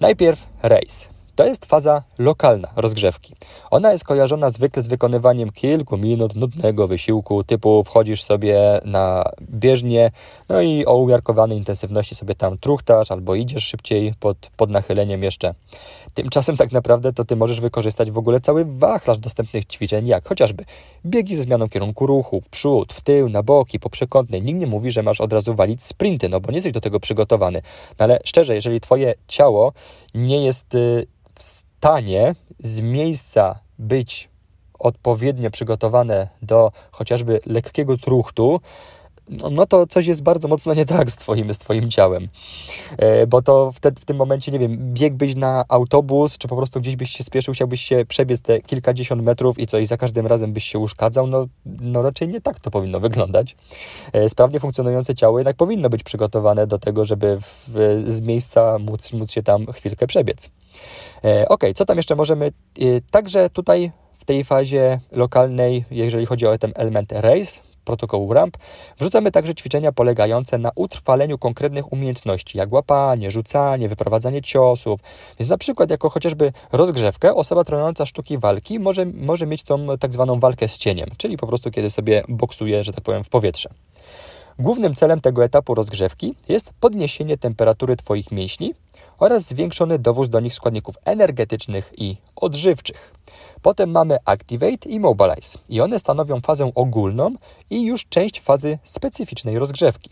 Najpierw 0.00 0.46
race, 0.62 1.08
to 1.36 1.46
jest 1.46 1.66
faza 1.66 2.02
lokalna 2.18 2.68
rozgrzewki. 2.76 3.34
Ona 3.70 3.92
jest 3.92 4.04
kojarzona 4.04 4.50
zwykle 4.50 4.82
z 4.82 4.86
wykonywaniem 4.86 5.50
kilku 5.50 5.96
minut 5.96 6.34
nudnego 6.34 6.88
wysiłku, 6.88 7.44
typu 7.44 7.84
wchodzisz 7.84 8.22
sobie 8.22 8.80
na 8.84 9.24
bieżnię, 9.42 10.10
no 10.48 10.60
i 10.60 10.86
o 10.86 10.96
umiarkowanej 10.96 11.58
intensywności 11.58 12.14
sobie 12.14 12.34
tam 12.34 12.58
truchtasz 12.58 13.10
albo 13.10 13.34
idziesz 13.34 13.64
szybciej 13.64 14.14
pod, 14.20 14.36
pod 14.56 14.70
nachyleniem 14.70 15.22
jeszcze. 15.22 15.54
Tymczasem 16.14 16.56
tak 16.56 16.72
naprawdę 16.72 17.12
to 17.12 17.24
ty 17.24 17.36
możesz 17.36 17.60
wykorzystać 17.60 18.10
w 18.10 18.18
ogóle 18.18 18.40
cały 18.40 18.64
wachlarz 18.64 19.18
dostępnych 19.18 19.64
ćwiczeń, 19.64 20.06
jak 20.06 20.28
chociażby 20.28 20.64
biegi 21.06 21.36
ze 21.36 21.42
zmianą 21.42 21.68
kierunku 21.68 22.06
ruchu, 22.06 22.40
w 22.40 22.48
przód, 22.48 22.92
w 22.92 23.00
tył, 23.00 23.28
na 23.28 23.42
boki, 23.42 23.80
po 23.80 23.90
przekątnej. 23.90 24.42
Nikt 24.42 24.60
nie 24.60 24.66
mówi, 24.66 24.90
że 24.90 25.02
masz 25.02 25.20
od 25.20 25.32
razu 25.32 25.54
walić 25.54 25.82
sprinty, 25.82 26.28
no 26.28 26.40
bo 26.40 26.50
nie 26.50 26.56
jesteś 26.56 26.72
do 26.72 26.80
tego 26.80 27.00
przygotowany. 27.00 27.62
No 27.98 28.04
ale 28.04 28.18
szczerze, 28.24 28.54
jeżeli 28.54 28.80
twoje 28.80 29.14
ciało 29.28 29.72
nie 30.14 30.44
jest 30.44 30.74
y, 30.74 31.06
w 31.34 31.42
stanie 31.42 32.34
z 32.58 32.80
miejsca 32.80 33.58
być 33.78 34.28
odpowiednio 34.78 35.50
przygotowane 35.50 36.28
do 36.42 36.72
chociażby 36.90 37.40
lekkiego 37.46 37.96
truchtu, 37.96 38.60
no, 39.28 39.50
no 39.50 39.66
to 39.66 39.86
coś 39.86 40.06
jest 40.06 40.22
bardzo 40.22 40.48
mocno 40.48 40.74
nie 40.74 40.84
tak 40.84 41.10
z 41.10 41.16
twoim, 41.16 41.54
z 41.54 41.58
twoim 41.58 41.90
ciałem. 41.90 42.28
E, 42.98 43.26
bo 43.26 43.42
to 43.42 43.72
wtedy, 43.74 44.00
w 44.00 44.04
tym 44.04 44.16
momencie, 44.16 44.52
nie 44.52 44.58
wiem, 44.58 44.94
biegłbyś 44.94 45.34
na 45.34 45.64
autobus, 45.68 46.38
czy 46.38 46.48
po 46.48 46.56
prostu 46.56 46.80
gdzieś 46.80 46.96
byś 46.96 47.10
się 47.10 47.24
spieszył, 47.24 47.54
chciałbyś 47.54 47.82
się 47.82 48.04
przebiec 48.08 48.40
te 48.40 48.60
kilkadziesiąt 48.60 49.22
metrów 49.22 49.58
i 49.58 49.66
co, 49.66 49.78
i 49.78 49.86
za 49.86 49.96
każdym 49.96 50.26
razem 50.26 50.52
byś 50.52 50.64
się 50.64 50.78
uszkadzał, 50.78 51.26
no, 51.26 51.46
no 51.66 52.02
raczej 52.02 52.28
nie 52.28 52.40
tak 52.40 52.60
to 52.60 52.70
powinno 52.70 53.00
wyglądać. 53.00 53.56
E, 54.12 54.28
sprawnie 54.28 54.60
funkcjonujące 54.60 55.14
ciało 55.14 55.38
jednak 55.38 55.56
powinno 55.56 55.90
być 55.90 56.02
przygotowane 56.02 56.66
do 56.66 56.78
tego, 56.78 57.04
żeby 57.04 57.38
w, 57.68 58.04
z 58.06 58.20
miejsca 58.20 58.78
móc, 58.78 59.12
móc 59.12 59.32
się 59.32 59.42
tam 59.42 59.66
chwilkę 59.66 60.06
przebiec. 60.06 60.50
E, 61.24 61.48
ok, 61.48 61.64
co 61.74 61.84
tam 61.84 61.96
jeszcze 61.96 62.16
możemy? 62.16 62.52
Także 63.10 63.50
tutaj 63.50 63.92
w 64.18 64.24
tej 64.24 64.44
fazie 64.44 65.00
lokalnej, 65.12 65.84
jeżeli 65.90 66.26
chodzi 66.26 66.46
o 66.46 66.58
ten 66.58 66.72
element 66.76 67.12
race, 67.12 67.60
protokołu 67.84 68.32
RAMP, 68.32 68.56
wrzucamy 68.98 69.32
także 69.32 69.54
ćwiczenia 69.54 69.92
polegające 69.92 70.58
na 70.58 70.70
utrwaleniu 70.74 71.38
konkretnych 71.38 71.92
umiejętności, 71.92 72.58
jak 72.58 72.72
łapanie, 72.72 73.30
rzucanie, 73.30 73.88
wyprowadzanie 73.88 74.42
ciosów. 74.42 75.00
Więc 75.38 75.50
na 75.50 75.58
przykład 75.58 75.90
jako 75.90 76.08
chociażby 76.08 76.52
rozgrzewkę 76.72 77.34
osoba 77.34 77.64
trenująca 77.64 78.06
sztuki 78.06 78.38
walki 78.38 78.80
może, 78.80 79.06
może 79.06 79.46
mieć 79.46 79.62
tą 79.62 79.86
tak 79.98 80.12
zwaną 80.12 80.40
walkę 80.40 80.68
z 80.68 80.78
cieniem, 80.78 81.10
czyli 81.16 81.36
po 81.36 81.46
prostu 81.46 81.70
kiedy 81.70 81.90
sobie 81.90 82.22
boksuje, 82.28 82.84
że 82.84 82.92
tak 82.92 83.04
powiem, 83.04 83.24
w 83.24 83.28
powietrze. 83.28 83.68
Głównym 84.58 84.94
celem 84.94 85.20
tego 85.20 85.44
etapu 85.44 85.74
rozgrzewki 85.74 86.34
jest 86.48 86.72
podniesienie 86.80 87.38
temperatury 87.38 87.96
Twoich 87.96 88.32
mięśni 88.32 88.74
oraz 89.24 89.42
zwiększony 89.42 89.98
dowóz 89.98 90.28
do 90.28 90.40
nich 90.40 90.54
składników 90.54 90.94
energetycznych 91.04 91.92
i 91.96 92.16
odżywczych. 92.36 93.14
Potem 93.62 93.90
mamy 93.90 94.16
Activate 94.24 94.88
i 94.88 95.00
Mobilize 95.00 95.58
i 95.68 95.80
one 95.80 95.98
stanowią 95.98 96.40
fazę 96.40 96.72
ogólną 96.74 97.34
i 97.70 97.84
już 97.84 98.06
część 98.08 98.40
fazy 98.40 98.78
specyficznej 98.84 99.58
rozgrzewki. 99.58 100.10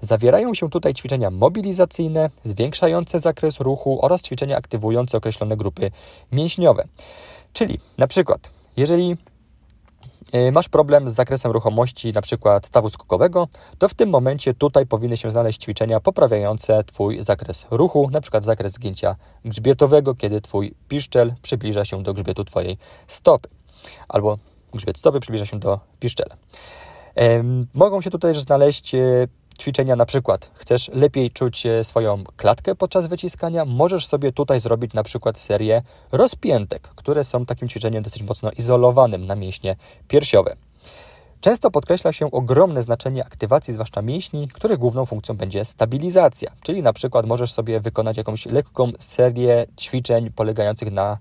Zawierają 0.00 0.54
się 0.54 0.70
tutaj 0.70 0.94
ćwiczenia 0.94 1.30
mobilizacyjne, 1.30 2.30
zwiększające 2.44 3.20
zakres 3.20 3.60
ruchu 3.60 3.98
oraz 4.04 4.22
ćwiczenia 4.22 4.56
aktywujące 4.56 5.18
określone 5.18 5.56
grupy 5.56 5.90
mięśniowe. 6.32 6.84
Czyli 7.52 7.80
na 7.98 8.06
przykład, 8.06 8.50
jeżeli 8.76 9.16
masz 10.52 10.68
problem 10.68 11.08
z 11.08 11.12
zakresem 11.12 11.52
ruchomości, 11.52 12.12
przykład 12.20 12.66
stawu 12.66 12.88
skokowego, 12.88 13.48
to 13.78 13.88
w 13.88 13.94
tym 13.94 14.10
momencie 14.10 14.54
tutaj 14.54 14.86
powinny 14.86 15.16
się 15.16 15.30
znaleźć 15.30 15.62
ćwiczenia 15.62 16.00
poprawiające 16.00 16.84
Twój 16.84 17.22
zakres 17.22 17.66
ruchu, 17.70 18.08
przykład 18.20 18.44
zakres 18.44 18.72
zgięcia 18.72 19.16
grzbietowego, 19.44 20.14
kiedy 20.14 20.40
Twój 20.40 20.74
piszczel 20.88 21.34
przybliża 21.42 21.84
się 21.84 22.02
do 22.02 22.14
grzbietu 22.14 22.44
Twojej 22.44 22.78
stopy, 23.06 23.48
albo 24.08 24.38
grzbiet 24.74 24.98
stopy 24.98 25.20
przybliża 25.20 25.46
się 25.46 25.58
do 25.58 25.80
piszczela. 26.00 26.36
Mogą 27.74 28.00
się 28.00 28.10
tutaj 28.10 28.32
też 28.32 28.42
znaleźć 28.42 28.94
e, 28.94 29.28
ćwiczenia 29.58 29.96
na 29.96 30.06
przykład 30.06 30.50
chcesz 30.54 30.88
lepiej 30.88 31.30
czuć 31.30 31.66
e, 31.66 31.84
swoją 31.84 32.24
klatkę 32.36 32.74
podczas 32.74 33.06
wyciskania, 33.06 33.64
możesz 33.64 34.06
sobie 34.06 34.32
tutaj 34.32 34.60
zrobić 34.60 34.94
na 34.94 35.02
przykład 35.02 35.38
serię 35.38 35.82
rozpiętek, 36.12 36.82
które 36.82 37.24
są 37.24 37.46
takim 37.46 37.68
ćwiczeniem 37.68 38.02
dosyć 38.02 38.22
mocno 38.22 38.50
izolowanym 38.50 39.26
na 39.26 39.36
mięśnie 39.36 39.76
piersiowe. 40.08 40.56
Często 41.40 41.70
podkreśla 41.70 42.12
się 42.12 42.30
ogromne 42.30 42.82
znaczenie 42.82 43.24
aktywacji, 43.24 43.74
zwłaszcza 43.74 44.02
mięśni, 44.02 44.48
których 44.48 44.78
główną 44.78 45.06
funkcją 45.06 45.36
będzie 45.36 45.64
stabilizacja. 45.64 46.52
Czyli 46.62 46.82
na 46.82 46.92
przykład 46.92 47.26
możesz 47.26 47.52
sobie 47.52 47.80
wykonać 47.80 48.16
jakąś 48.16 48.46
lekką 48.46 48.92
serię 48.98 49.66
ćwiczeń 49.80 50.30
polegających 50.30 50.92
na 50.92 51.18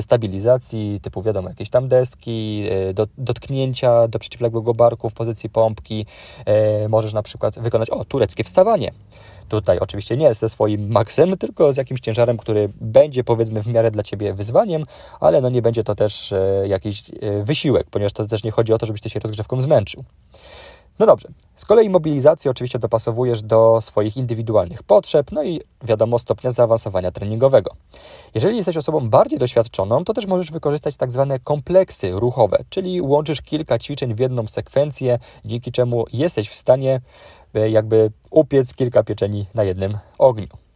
stabilizacji, 0.00 1.00
typu 1.02 1.22
wiadomo, 1.22 1.48
jakieś 1.48 1.70
tam 1.70 1.88
deski, 1.88 2.64
y, 2.90 2.94
do, 2.94 3.06
dotknięcia 3.18 4.08
do 4.08 4.18
przeciwległego 4.18 4.74
barku 4.74 5.10
w 5.10 5.12
pozycji 5.12 5.50
pompki. 5.50 6.06
Y, 6.84 6.88
możesz 6.88 7.12
na 7.12 7.22
przykład 7.22 7.58
wykonać, 7.58 7.90
o, 7.90 8.04
tureckie 8.04 8.44
wstawanie. 8.44 8.92
Tutaj 9.48 9.78
oczywiście 9.78 10.16
nie 10.16 10.34
ze 10.34 10.48
swoim 10.48 10.90
maksem, 10.90 11.36
tylko 11.36 11.72
z 11.72 11.76
jakimś 11.76 12.00
ciężarem, 12.00 12.36
który 12.36 12.68
będzie 12.80 13.24
powiedzmy 13.24 13.62
w 13.62 13.66
miarę 13.66 13.90
dla 13.90 14.02
Ciebie 14.02 14.34
wyzwaniem, 14.34 14.84
ale 15.20 15.40
no 15.40 15.48
nie 15.48 15.62
będzie 15.62 15.84
to 15.84 15.94
też 15.94 16.32
e, 16.32 16.68
jakiś 16.68 17.10
e, 17.10 17.42
wysiłek, 17.42 17.86
ponieważ 17.90 18.12
to 18.12 18.26
też 18.26 18.44
nie 18.44 18.50
chodzi 18.50 18.72
o 18.72 18.78
to, 18.78 18.86
żebyś 18.86 19.00
Ty 19.00 19.10
się 19.10 19.20
rozgrzewką 19.20 19.60
zmęczył. 19.60 20.04
No 20.98 21.06
dobrze. 21.06 21.28
Z 21.56 21.64
kolei 21.64 21.90
mobilizację 21.90 22.50
oczywiście 22.50 22.78
dopasowujesz 22.78 23.42
do 23.42 23.80
swoich 23.80 24.16
indywidualnych 24.16 24.82
potrzeb, 24.82 25.32
no 25.32 25.42
i 25.42 25.60
wiadomo 25.84 26.18
stopnia 26.18 26.50
zaawansowania 26.50 27.10
treningowego. 27.10 27.70
Jeżeli 28.34 28.56
jesteś 28.56 28.76
osobą 28.76 29.10
bardziej 29.10 29.38
doświadczoną, 29.38 30.04
to 30.04 30.14
też 30.14 30.26
możesz 30.26 30.50
wykorzystać 30.50 30.96
tak 30.96 31.12
zwane 31.12 31.38
kompleksy 31.38 32.10
ruchowe, 32.10 32.64
czyli 32.70 33.00
łączysz 33.00 33.42
kilka 33.42 33.78
ćwiczeń 33.78 34.14
w 34.14 34.18
jedną 34.18 34.46
sekwencję, 34.46 35.18
dzięki 35.44 35.72
czemu 35.72 36.04
jesteś 36.12 36.48
w 36.48 36.54
stanie 36.54 37.00
e, 37.54 37.70
jakby 37.70 38.10
upiec 38.30 38.74
kilka 38.74 39.02
pieczeni 39.02 39.46
na 39.54 39.64
jednym 39.64 39.98
ogniu. 40.18 40.67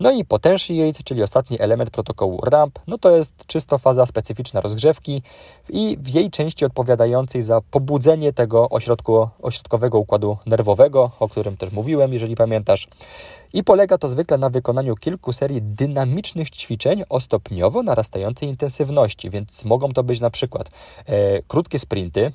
No 0.00 0.10
i 0.10 0.24
potentiate, 0.24 1.02
czyli 1.04 1.22
ostatni 1.22 1.60
element 1.60 1.90
protokołu 1.90 2.40
RAMP, 2.44 2.78
no 2.86 2.98
to 2.98 3.16
jest 3.16 3.34
czysto 3.46 3.78
faza 3.78 4.06
specyficzna 4.06 4.60
rozgrzewki 4.60 5.22
i 5.68 5.96
w 6.00 6.08
jej 6.08 6.30
części 6.30 6.64
odpowiadającej 6.64 7.42
za 7.42 7.60
pobudzenie 7.70 8.32
tego 8.32 8.68
ośrodku, 8.68 9.28
ośrodkowego 9.42 9.98
układu 9.98 10.36
nerwowego, 10.46 11.10
o 11.20 11.28
którym 11.28 11.56
też 11.56 11.72
mówiłem, 11.72 12.12
jeżeli 12.12 12.36
pamiętasz. 12.36 12.88
I 13.52 13.64
polega 13.64 13.98
to 13.98 14.08
zwykle 14.08 14.38
na 14.38 14.50
wykonaniu 14.50 14.96
kilku 14.96 15.32
serii 15.32 15.62
dynamicznych 15.62 16.50
ćwiczeń 16.50 17.02
o 17.08 17.20
stopniowo 17.20 17.82
narastającej 17.82 18.48
intensywności, 18.48 19.30
więc 19.30 19.64
mogą 19.64 19.92
to 19.92 20.02
być 20.02 20.20
na 20.20 20.30
przykład 20.30 20.70
e, 21.06 21.42
krótkie 21.42 21.78
sprinty, 21.78 22.32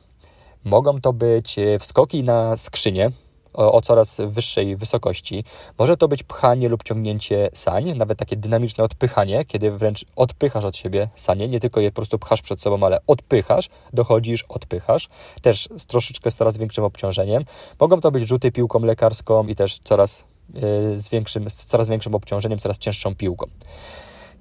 mogą 0.63 1.01
to 1.01 1.13
być 1.13 1.59
e, 1.59 1.79
wskoki 1.79 2.23
na 2.23 2.57
skrzynię, 2.57 3.11
o, 3.59 3.81
coraz 3.81 4.21
wyższej 4.27 4.75
wysokości. 4.75 5.43
Może 5.79 5.97
to 5.97 6.07
być 6.07 6.23
pchanie 6.23 6.69
lub 6.69 6.83
ciągnięcie 6.83 7.49
sań, 7.53 7.93
nawet 7.93 8.19
takie 8.19 8.35
dynamiczne 8.35 8.83
odpychanie, 8.83 9.45
kiedy 9.45 9.71
wręcz 9.71 10.05
odpychasz 10.15 10.65
od 10.65 10.77
siebie 10.77 11.09
sanie, 11.15 11.47
nie 11.47 11.59
tylko 11.59 11.79
je 11.79 11.91
po 11.91 11.95
prostu 11.95 12.19
pchasz 12.19 12.41
przed 12.41 12.61
sobą, 12.61 12.85
ale 12.85 12.99
odpychasz, 13.07 13.69
dochodzisz, 13.93 14.45
odpychasz, 14.49 15.09
też 15.41 15.69
z 15.77 15.85
troszeczkę 15.85 16.31
z 16.31 16.35
coraz 16.35 16.57
większym 16.57 16.83
obciążeniem. 16.83 17.45
Mogą 17.79 18.01
to 18.01 18.11
być 18.11 18.27
rzuty 18.27 18.51
piłką 18.51 18.79
lekarską 18.79 19.47
i 19.47 19.55
też 19.55 19.79
coraz, 19.83 20.23
yy, 20.53 20.99
z, 20.99 21.09
większym, 21.09 21.49
z 21.49 21.65
coraz 21.65 21.89
większym 21.89 22.15
obciążeniem, 22.15 22.59
coraz 22.59 22.77
cięższą 22.77 23.15
piłką. 23.15 23.45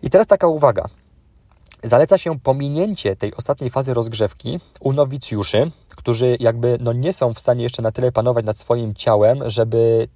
I 0.03 0.11
teraz 0.11 0.27
taka 0.27 0.47
uwaga. 0.47 0.85
Zaleca 1.83 2.19
się 2.19 2.41
pominięcie 2.41 3.17
tej 3.17 3.35
ostatniej 3.35 3.71
fazy 3.71 3.95
rozgrzewki 3.95 4.61
u 4.81 4.93
nowicjuszy, 4.93 5.71
którzy 6.09 6.37
jakby 6.41 6.79
no 6.81 6.93
nie 6.93 7.12
są 7.12 7.35
w 7.35 7.41
stanie 7.41 7.62
jeszcze 7.62 7.83
na 7.83 7.93
tyle 7.93 8.12
panować 8.12 8.45
nad 8.45 8.59
swoim 8.59 8.95
ciałem, 8.95 9.50
żeby 9.50 10.09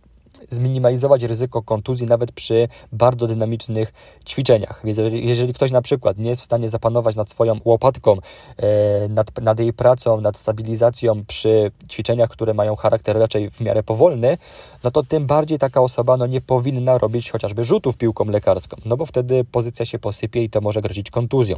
zminimalizować 0.51 1.23
ryzyko 1.23 1.63
kontuzji 1.63 2.07
nawet 2.07 2.33
przy 2.33 2.69
bardzo 2.93 3.27
dynamicznych 3.27 3.93
ćwiczeniach. 4.27 4.81
Więc 4.85 4.99
jeżeli, 5.13 5.55
ktoś 5.55 5.71
na 5.71 5.83
przykład 5.83 6.19
nie 6.19 6.29
jest 6.29 6.41
w 6.41 6.45
stanie 6.45 6.69
zapanować 6.69 7.17
nad 7.17 7.31
swoją 7.31 7.61
łopatką, 7.65 8.17
e, 8.57 9.09
nad, 9.09 9.41
nad 9.43 9.61
jej 9.61 9.73
pracą, 9.73 10.21
nad 10.21 10.37
stabilizacją 10.37 11.25
przy 11.25 11.71
ćwiczeniach, 11.89 12.31
które 12.31 12.55
mają 12.55 12.77
charakter 12.77 13.19
raczej 13.19 13.51
w 13.51 13.61
miarę 13.61 13.83
powolny, 13.83 14.39
no 14.85 14.91
to 14.91 15.03
tym 15.03 15.27
bardziej 15.27 15.59
taka 15.59 15.81
osoba 15.81 16.17
no, 16.17 16.27
nie 16.27 16.41
powinna 16.41 16.99
robić 16.99 17.31
chociażby 17.31 17.65
rzutów 17.65 17.97
piłką 17.97 18.25
lekarską, 18.25 18.77
no 18.85 18.97
bo 18.97 19.07
wtedy 19.07 19.45
pozycja 19.45 19.87
się 19.87 19.99
posypie 19.99 20.43
i 20.45 20.51
to 20.51 20.61
może 20.61 20.81
grozić 20.81 21.11
kontuzją. 21.11 21.57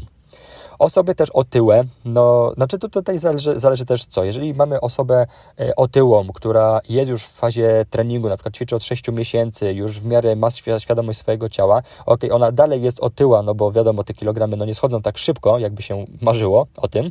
Osoby 0.79 1.15
też 1.15 1.31
otyłe, 1.31 1.85
no, 2.05 2.53
znaczy 2.55 2.79
to 2.79 2.89
tutaj 2.89 3.19
zależy, 3.19 3.61
zależy 3.61 3.87
też 3.87 4.05
co. 4.05 4.25
Jeżeli 4.25 4.55
mamy 4.55 4.81
osobę 4.81 5.27
e, 5.61 5.77
otyłą, 5.77 6.29
która 6.35 6.81
jest 6.89 7.11
już 7.11 7.23
w 7.23 7.33
fazie 7.33 7.87
treningu, 7.91 8.29
na 8.29 8.37
przykład 8.37 8.55
ćwiczy 8.55 8.77
od 8.77 8.85
6 8.85 9.09
miesięcy, 9.09 9.73
już 9.73 10.01
w 10.01 10.07
miarę 10.07 10.37
ma 10.37 10.49
świadomość 10.79 11.19
swojego 11.19 11.49
ciała, 11.49 11.83
ok, 12.07 12.21
ona 12.31 12.53
dalej 12.53 12.83
jest 12.83 13.01
otyła, 13.01 13.43
no 13.43 13.55
bo 13.55 13.73
wiadomo, 13.73 14.05
te 14.05 14.15
kilogramy 14.15 14.57
no 14.57 14.65
nie 14.65 14.75
schodzą 14.75 15.03
tak 15.03 15.19
szybko, 15.19 15.59
jakby 15.59 15.83
się 15.83 16.07
marzyło 16.21 16.67
o 16.77 16.89
tym, 16.89 17.11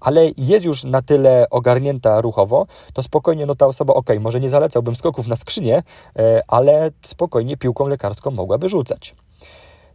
ale 0.00 0.30
jest 0.36 0.64
już 0.64 0.84
na 0.84 1.02
tyle 1.02 1.46
ogarnięta 1.50 2.20
ruchowo, 2.20 2.66
to 2.92 3.02
spokojnie, 3.02 3.46
no 3.46 3.54
ta 3.54 3.66
osoba, 3.66 3.94
ok, 3.94 4.08
może 4.20 4.40
nie 4.40 4.50
zalecałbym 4.50 4.96
skoków 4.96 5.26
na 5.26 5.36
skrzynię, 5.36 5.82
e, 6.18 6.42
ale 6.48 6.90
spokojnie 7.02 7.56
piłką 7.56 7.86
lekarską 7.86 8.30
mogłaby 8.30 8.68
rzucać. 8.68 9.14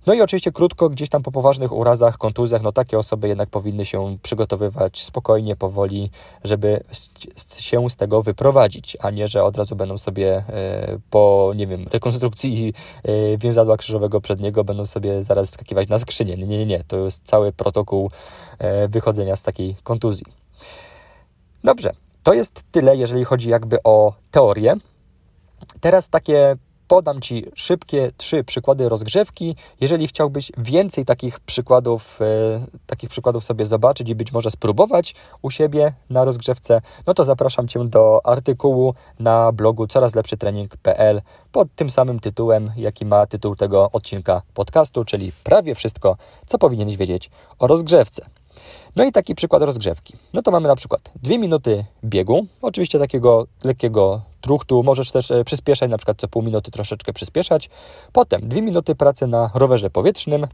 No 0.05 0.13
i 0.13 0.21
oczywiście 0.21 0.51
krótko, 0.51 0.89
gdzieś 0.89 1.09
tam 1.09 1.23
po 1.23 1.31
poważnych 1.31 1.71
urazach, 1.71 2.17
kontuzjach, 2.17 2.61
no 2.61 2.71
takie 2.71 2.99
osoby 2.99 3.27
jednak 3.27 3.49
powinny 3.49 3.85
się 3.85 4.17
przygotowywać 4.21 5.03
spokojnie, 5.03 5.55
powoli, 5.55 6.11
żeby 6.43 6.83
się 7.59 7.89
z 7.89 7.95
tego 7.95 8.23
wyprowadzić, 8.23 8.97
a 8.99 9.09
nie, 9.09 9.27
że 9.27 9.43
od 9.43 9.57
razu 9.57 9.75
będą 9.75 9.97
sobie 9.97 10.43
e, 10.49 10.97
po, 11.09 11.53
nie 11.55 11.67
wiem, 11.67 11.85
rekonstrukcji 11.91 12.73
e, 13.03 13.37
więzadła 13.37 13.77
krzyżowego 13.77 14.21
przedniego 14.21 14.63
będą 14.63 14.85
sobie 14.85 15.23
zaraz 15.23 15.49
skakiwać 15.49 15.87
na 15.87 15.97
skrzynię. 15.97 16.35
Nie, 16.35 16.47
nie, 16.47 16.65
nie, 16.65 16.83
to 16.87 16.97
jest 16.97 17.25
cały 17.25 17.51
protokół 17.51 18.11
e, 18.59 18.87
wychodzenia 18.87 19.35
z 19.35 19.43
takiej 19.43 19.75
kontuzji. 19.83 20.25
Dobrze, 21.63 21.91
to 22.23 22.33
jest 22.33 22.63
tyle, 22.71 22.97
jeżeli 22.97 23.25
chodzi 23.25 23.49
jakby 23.49 23.77
o 23.83 24.13
teorię. 24.31 24.75
Teraz 25.81 26.09
takie 26.09 26.55
podam 26.93 27.21
Ci 27.21 27.45
szybkie 27.55 28.11
trzy 28.17 28.43
przykłady 28.43 28.89
rozgrzewki. 28.89 29.55
Jeżeli 29.81 30.07
chciałbyś 30.07 30.51
więcej 30.57 31.05
takich 31.05 31.39
przykładów, 31.39 32.21
e, 32.21 32.25
takich 32.85 33.09
przykładów 33.09 33.43
sobie 33.43 33.65
zobaczyć 33.65 34.09
i 34.09 34.15
być 34.15 34.31
może 34.31 34.51
spróbować 34.51 35.15
u 35.41 35.51
siebie 35.51 35.93
na 36.09 36.25
rozgrzewce, 36.25 36.81
no 37.07 37.13
to 37.13 37.25
zapraszam 37.25 37.67
Cię 37.67 37.85
do 37.85 38.21
artykułu 38.25 38.93
na 39.19 39.51
blogu 39.51 39.87
corazlepszytrening.pl 39.87 41.21
pod 41.51 41.67
tym 41.75 41.89
samym 41.89 42.19
tytułem, 42.19 42.71
jaki 42.75 43.05
ma 43.05 43.25
tytuł 43.27 43.55
tego 43.55 43.89
odcinka 43.91 44.41
podcastu, 44.53 45.05
czyli 45.05 45.31
prawie 45.43 45.75
wszystko, 45.75 46.17
co 46.45 46.57
powinieneś 46.57 46.97
wiedzieć 46.97 47.29
o 47.59 47.67
rozgrzewce. 47.67 48.25
No 48.95 49.03
i 49.03 49.11
taki 49.11 49.35
przykład 49.35 49.63
rozgrzewki. 49.63 50.13
No 50.33 50.41
to 50.41 50.51
mamy 50.51 50.67
na 50.67 50.75
przykład 50.75 51.11
dwie 51.23 51.37
minuty 51.37 51.85
biegu, 52.03 52.45
oczywiście 52.61 52.99
takiego 52.99 53.47
lekkiego 53.63 54.21
truchtu, 54.41 54.83
możesz 54.83 55.11
też 55.11 55.31
e, 55.31 55.43
przyspieszać, 55.43 55.91
na 55.91 55.97
przykład 55.97 56.17
co 56.17 56.27
pół 56.27 56.41
minuty 56.41 56.71
troszeczkę 56.71 57.13
przyspieszać. 57.13 57.69
Potem 58.11 58.47
dwie 58.47 58.61
minuty 58.61 58.95
pracy 58.95 59.27
na 59.27 59.51
rowerze 59.53 59.89
powietrznym, 59.89 60.47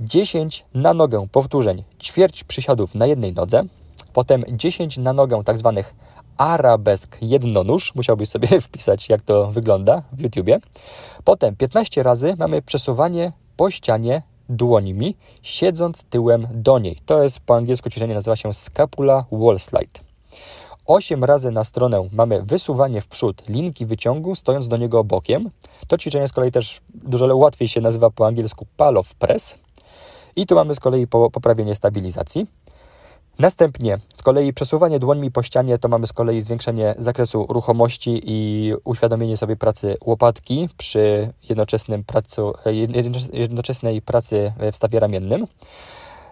10 0.00 0.64
na 0.74 0.94
nogę 0.94 1.26
powtórzeń, 1.32 1.84
ćwierć 2.02 2.44
przysiadów 2.44 2.94
na 2.94 3.06
jednej 3.06 3.32
nodze, 3.32 3.62
potem 4.12 4.44
10 4.48 4.98
na 4.98 5.12
nogę 5.12 5.44
tak 5.44 5.58
zwanych 5.58 5.94
arabesk 6.36 7.16
jednonóż, 7.22 7.94
musiałbyś 7.94 8.28
sobie 8.28 8.60
wpisać 8.60 9.08
jak 9.08 9.22
to 9.22 9.46
wygląda 9.46 10.02
w 10.12 10.20
YouTubie. 10.20 10.58
Potem 11.24 11.56
15 11.56 12.02
razy 12.02 12.34
mamy 12.38 12.62
przesuwanie 12.62 13.32
po 13.56 13.70
ścianie 13.70 14.22
dłońmi, 14.50 15.16
siedząc 15.42 16.04
tyłem 16.04 16.46
do 16.54 16.78
niej. 16.78 17.00
To 17.06 17.22
jest 17.22 17.40
po 17.40 17.56
angielsku 17.56 17.90
ćwiczenie 17.90 18.14
nazywa 18.14 18.36
się 18.36 18.54
scapula 18.54 19.24
wall 19.32 19.58
slide. 19.58 20.00
8 20.86 21.24
razy 21.24 21.50
na 21.50 21.64
stronę 21.64 22.08
mamy 22.12 22.42
wysuwanie 22.42 23.00
w 23.00 23.08
przód 23.08 23.48
linki 23.48 23.86
wyciągu, 23.86 24.34
stojąc 24.34 24.68
do 24.68 24.76
niego 24.76 25.04
bokiem. 25.04 25.50
To 25.88 25.98
ćwiczenie 25.98 26.28
z 26.28 26.32
kolei 26.32 26.52
też 26.52 26.80
dużo 26.94 27.36
łatwiej 27.36 27.68
się 27.68 27.80
nazywa 27.80 28.10
po 28.10 28.26
angielsku 28.26 28.66
palow 28.76 29.14
press. 29.14 29.58
I 30.36 30.46
tu 30.46 30.54
mamy 30.54 30.74
z 30.74 30.80
kolei 30.80 31.06
poprawienie 31.06 31.74
stabilizacji. 31.74 32.46
Następnie 33.38 33.98
z 34.14 34.22
kolei 34.22 34.52
przesuwanie 34.52 34.98
dłońmi 34.98 35.30
po 35.30 35.42
ścianie 35.42 35.78
to 35.78 35.88
mamy 35.88 36.06
z 36.06 36.12
kolei 36.12 36.40
zwiększenie 36.40 36.94
zakresu 36.98 37.46
ruchomości 37.48 38.22
i 38.24 38.72
uświadomienie 38.84 39.36
sobie 39.36 39.56
pracy 39.56 39.96
łopatki 40.04 40.68
przy 40.76 41.32
jednoczesnym 41.48 42.04
pracu, 42.04 42.52
jednoczesnej 43.32 44.02
pracy 44.02 44.52
w 44.72 44.76
stawie 44.76 45.00
ramiennym. 45.00 45.46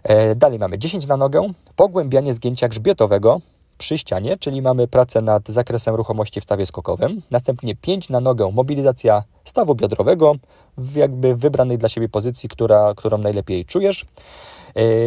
E, 0.02 0.34
dalej 0.34 0.58
mamy 0.58 0.78
10 0.78 1.06
na 1.06 1.16
nogę, 1.16 1.52
pogłębianie 1.76 2.34
zgięcia 2.34 2.68
grzbietowego 2.68 3.40
przy 3.78 3.98
ścianie, 3.98 4.38
czyli 4.38 4.62
mamy 4.62 4.88
pracę 4.88 5.22
nad 5.22 5.48
zakresem 5.48 5.94
ruchomości 5.94 6.40
w 6.40 6.44
stawie 6.44 6.66
skokowym. 6.66 7.22
Następnie 7.30 7.76
5 7.76 8.08
na 8.08 8.20
nogę, 8.20 8.50
mobilizacja 8.52 9.22
stawu 9.44 9.74
biodrowego 9.74 10.34
w 10.78 10.96
jakby 10.96 11.36
wybranej 11.36 11.78
dla 11.78 11.88
siebie 11.88 12.08
pozycji, 12.08 12.48
która, 12.48 12.94
którą 12.96 13.18
najlepiej 13.18 13.64
czujesz. 13.64 14.06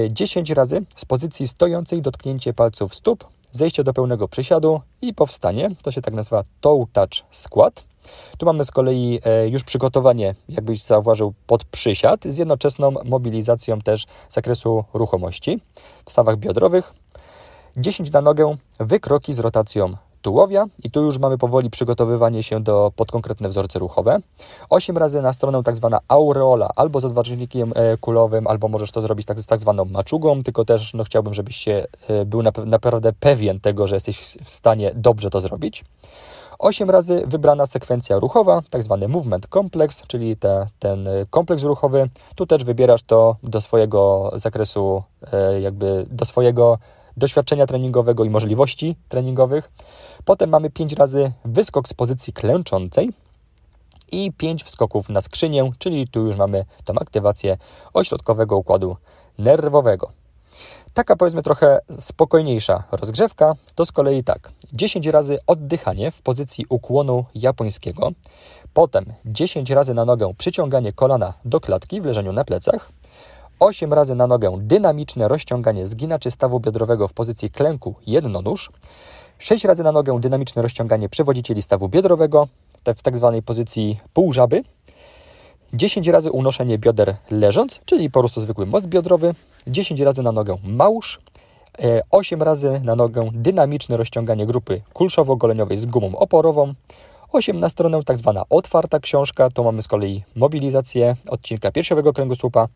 10 0.09 0.51
e, 0.51 0.53
razy 0.53 0.81
z 0.95 1.05
pozycji 1.05 1.47
stojącej 1.47 2.01
dotknięcie 2.01 2.53
palców 2.53 2.95
stóp, 2.95 3.27
zejście 3.51 3.83
do 3.83 3.93
pełnego 3.93 4.27
przysiadu 4.27 4.81
i 5.01 5.13
powstanie. 5.13 5.69
To 5.83 5.91
się 5.91 6.01
tak 6.01 6.13
nazywa 6.13 6.43
toe 6.61 6.85
touch 6.93 7.23
squat. 7.31 7.83
Tu 8.37 8.45
mamy 8.45 8.63
z 8.63 8.71
kolei 8.71 9.19
e, 9.25 9.47
już 9.47 9.63
przygotowanie, 9.63 10.35
jakbyś 10.49 10.83
zauważył, 10.83 11.33
pod 11.47 11.63
przysiad 11.63 12.23
z 12.25 12.37
jednoczesną 12.37 12.91
mobilizacją 13.05 13.81
też 13.81 14.05
zakresu 14.29 14.83
ruchomości 14.93 15.59
w 16.05 16.11
stawach 16.11 16.37
biodrowych. 16.37 16.93
10 17.77 18.11
na 18.11 18.21
nogę, 18.21 18.55
wykroki 18.79 19.33
z 19.33 19.39
rotacją 19.39 19.95
tułowia 20.21 20.65
i 20.83 20.91
tu 20.91 21.03
już 21.03 21.19
mamy 21.19 21.37
powoli 21.37 21.69
przygotowywanie 21.69 22.43
się 22.43 22.63
do 22.63 22.91
pod 22.95 23.11
konkretne 23.11 23.49
wzorce 23.49 23.79
ruchowe. 23.79 24.19
8 24.69 24.97
razy 24.97 25.21
na 25.21 25.33
stronę 25.33 25.63
tak 25.63 25.75
zwana 25.75 25.99
aureola, 26.07 26.69
albo 26.75 26.99
z 26.99 27.05
odważnikiem 27.05 27.73
e, 27.75 27.97
kulowym, 27.97 28.47
albo 28.47 28.67
możesz 28.67 28.91
to 28.91 29.01
zrobić 29.01 29.25
tak, 29.25 29.39
z 29.39 29.45
tak 29.45 29.59
zwaną 29.59 29.85
maczugą, 29.85 30.43
tylko 30.43 30.65
też 30.65 30.93
no, 30.93 31.03
chciałbym, 31.03 31.33
żebyś 31.33 31.55
się 31.55 31.85
e, 32.07 32.25
był 32.25 32.41
naprawdę 32.65 33.13
pewien 33.19 33.59
tego, 33.59 33.87
że 33.87 33.95
jesteś 33.95 34.37
w 34.45 34.53
stanie 34.53 34.91
dobrze 34.95 35.29
to 35.29 35.41
zrobić. 35.41 35.83
8 36.59 36.89
razy 36.89 37.23
wybrana 37.27 37.65
sekwencja 37.65 38.19
ruchowa, 38.19 38.61
tak 38.69 38.83
zwany 38.83 39.07
movement 39.07 39.47
complex, 39.47 40.03
czyli 40.07 40.37
te, 40.37 40.67
ten 40.79 41.09
kompleks 41.29 41.63
ruchowy. 41.63 42.09
Tu 42.35 42.45
też 42.45 42.63
wybierasz 42.63 43.03
to 43.03 43.35
do 43.43 43.61
swojego 43.61 44.31
zakresu, 44.33 45.03
e, 45.33 45.61
jakby 45.61 46.05
do 46.09 46.25
swojego 46.25 46.77
doświadczenia 47.17 47.65
treningowego 47.65 48.23
i 48.23 48.29
możliwości 48.29 48.95
treningowych. 49.09 49.71
Potem 50.25 50.49
mamy 50.49 50.69
5 50.69 50.93
razy 50.93 51.31
wyskok 51.45 51.87
z 51.87 51.93
pozycji 51.93 52.33
klęczącej 52.33 53.09
i 54.11 54.31
5 54.31 54.63
wskoków 54.63 55.09
na 55.09 55.21
skrzynię, 55.21 55.71
czyli 55.79 56.07
tu 56.07 56.27
już 56.27 56.35
mamy 56.35 56.65
tą 56.85 56.93
aktywację 56.95 57.57
ośrodkowego 57.93 58.57
układu 58.57 58.97
nerwowego. 59.37 60.11
Taka 60.93 61.15
powiedzmy 61.15 61.41
trochę 61.41 61.79
spokojniejsza 61.99 62.83
rozgrzewka 62.91 63.53
to 63.75 63.85
z 63.85 63.91
kolei 63.91 64.23
tak: 64.23 64.51
10 64.73 65.07
razy 65.07 65.39
oddychanie 65.47 66.11
w 66.11 66.21
pozycji 66.21 66.65
ukłonu 66.69 67.25
japońskiego, 67.35 68.11
potem 68.73 69.05
10 69.25 69.69
razy 69.69 69.93
na 69.93 70.05
nogę 70.05 70.33
przyciąganie 70.37 70.93
kolana 70.93 71.33
do 71.45 71.59
klatki 71.59 72.01
w 72.01 72.05
leżeniu 72.05 72.33
na 72.33 72.43
plecach, 72.43 72.91
8 73.61 73.93
razy 73.93 74.15
na 74.15 74.27
nogę 74.27 74.57
dynamiczne 74.61 75.27
rozciąganie 75.27 75.87
zginaczy 75.87 76.31
stawu 76.31 76.59
biodrowego 76.59 77.07
w 77.07 77.13
pozycji 77.13 77.49
klęku 77.49 77.95
jednonóż, 78.07 78.71
6 79.39 79.65
razy 79.65 79.83
na 79.83 79.91
nogę 79.91 80.19
dynamiczne 80.19 80.61
rozciąganie 80.61 81.09
przewodzicieli 81.09 81.61
stawu 81.61 81.89
biodrowego 81.89 82.47
w 82.97 83.01
tak 83.01 83.17
zwanej 83.17 83.43
pozycji 83.43 83.99
półżaby, 84.13 84.63
10 85.73 86.07
razy 86.07 86.31
unoszenie 86.31 86.77
bioder 86.77 87.15
leżąc, 87.31 87.79
czyli 87.85 88.09
po 88.09 88.19
prostu 88.19 88.41
zwykły 88.41 88.65
most 88.65 88.85
biodrowy, 88.85 89.35
10 89.67 89.99
razy 89.99 90.23
na 90.23 90.31
nogę 90.31 90.57
małż, 90.63 91.19
8 92.11 92.41
e, 92.41 92.45
razy 92.45 92.81
na 92.83 92.95
nogę 92.95 93.29
dynamiczne 93.33 93.97
rozciąganie 93.97 94.45
grupy 94.45 94.81
kulszowo-goleniowej 94.93 95.77
z 95.77 95.85
gumą 95.85 96.15
oporową, 96.15 96.73
8 97.33 97.59
na 97.59 97.69
stronę 97.69 98.03
tak 98.05 98.17
zwana 98.17 98.43
otwarta 98.49 98.99
książka, 98.99 99.49
to 99.49 99.63
mamy 99.63 99.81
z 99.81 99.87
kolei 99.87 100.23
mobilizację 100.35 101.15
odcinka 101.29 101.71
piersiowego 101.71 102.13
kręgosłupa, 102.13 102.67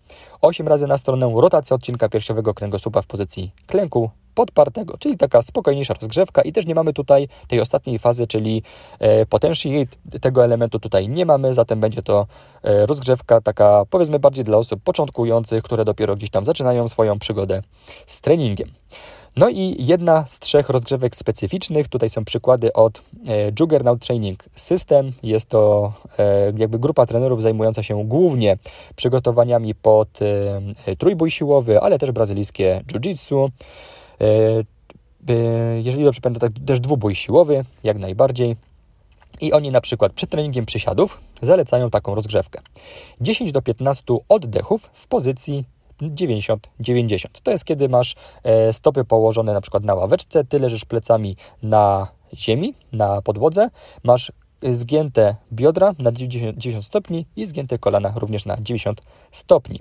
8 0.41 0.67
razy 0.67 0.87
na 0.87 0.97
stronę 0.97 1.33
rotacja 1.35 1.75
odcinka 1.75 2.09
piersiowego 2.09 2.53
kręgosłupa 2.53 3.01
w 3.01 3.07
pozycji 3.07 3.51
klęku 3.67 4.09
podpartego, 4.35 4.97
czyli 4.97 5.17
taka 5.17 5.41
spokojniejsza 5.41 5.93
rozgrzewka. 5.93 6.41
I 6.41 6.51
też 6.51 6.65
nie 6.65 6.75
mamy 6.75 6.93
tutaj 6.93 7.27
tej 7.47 7.61
ostatniej 7.61 7.99
fazy, 7.99 8.27
czyli 8.27 8.63
e, 8.99 9.25
potentiate 9.25 9.97
tego 10.21 10.43
elementu 10.43 10.79
tutaj 10.79 11.09
nie 11.09 11.25
mamy, 11.25 11.53
zatem 11.53 11.79
będzie 11.79 12.03
to 12.03 12.27
e, 12.63 12.85
rozgrzewka 12.85 13.41
taka 13.41 13.83
powiedzmy 13.89 14.19
bardziej 14.19 14.45
dla 14.45 14.57
osób 14.57 14.81
początkujących, 14.83 15.63
które 15.63 15.85
dopiero 15.85 16.15
gdzieś 16.15 16.29
tam 16.29 16.45
zaczynają 16.45 16.89
swoją 16.89 17.19
przygodę 17.19 17.61
z 18.05 18.21
treningiem. 18.21 18.69
No 19.37 19.49
i 19.49 19.75
jedna 19.79 20.25
z 20.27 20.39
trzech 20.39 20.69
rozgrzewek 20.69 21.15
specyficznych, 21.15 21.87
tutaj 21.87 22.09
są 22.09 22.25
przykłady 22.25 22.73
od 22.73 23.01
e, 23.27 23.51
Juggernaut 23.59 24.05
Training 24.05 24.43
System. 24.55 25.11
Jest 25.23 25.49
to 25.49 25.93
e, 26.19 26.53
jakby 26.57 26.79
grupa 26.79 27.05
trenerów 27.05 27.41
zajmująca 27.41 27.83
się 27.83 28.05
głównie 28.05 28.57
przygotowaniami 28.95 29.75
pod 29.75 30.19
e, 30.21 30.95
trójbój 30.95 31.31
siłowy, 31.31 31.81
ale 31.81 31.99
też 31.99 32.11
brazylijskie 32.11 32.81
jiu-jitsu. 32.87 33.49
Jeżeli 35.83 36.03
dobrze 36.03 36.21
pamiętam, 36.21 36.49
tak 36.49 36.65
też 36.65 36.79
dwubój 36.79 37.15
siłowy, 37.15 37.65
jak 37.83 37.97
najbardziej. 37.97 38.55
I 39.41 39.53
oni 39.53 39.71
na 39.71 39.81
przykład 39.81 40.13
przed 40.13 40.29
treningiem 40.29 40.65
przysiadów 40.65 41.19
zalecają 41.41 41.89
taką 41.89 42.15
rozgrzewkę. 42.15 42.61
10 43.21 43.51
do 43.51 43.61
15 43.61 44.03
oddechów 44.29 44.89
w 44.93 45.07
pozycji 45.07 45.65
90-90. 46.01 47.25
To 47.43 47.51
jest 47.51 47.65
kiedy 47.65 47.89
masz 47.89 48.15
e, 48.43 48.73
stopy 48.73 49.05
położone 49.05 49.53
na 49.53 49.61
przykład 49.61 49.83
na 49.83 49.95
ławeczce, 49.95 50.45
ty 50.45 50.59
leżysz 50.59 50.85
plecami 50.85 51.35
na 51.63 52.07
ziemi, 52.33 52.73
na 52.91 53.21
podłodze, 53.21 53.69
masz 54.03 54.31
zgięte 54.61 55.35
biodra 55.53 55.93
na 55.99 56.11
90 56.11 56.85
stopni 56.85 57.25
i 57.35 57.45
zgięte 57.45 57.79
kolana 57.79 58.13
również 58.15 58.45
na 58.45 58.55
90 58.55 59.01
stopni. 59.31 59.79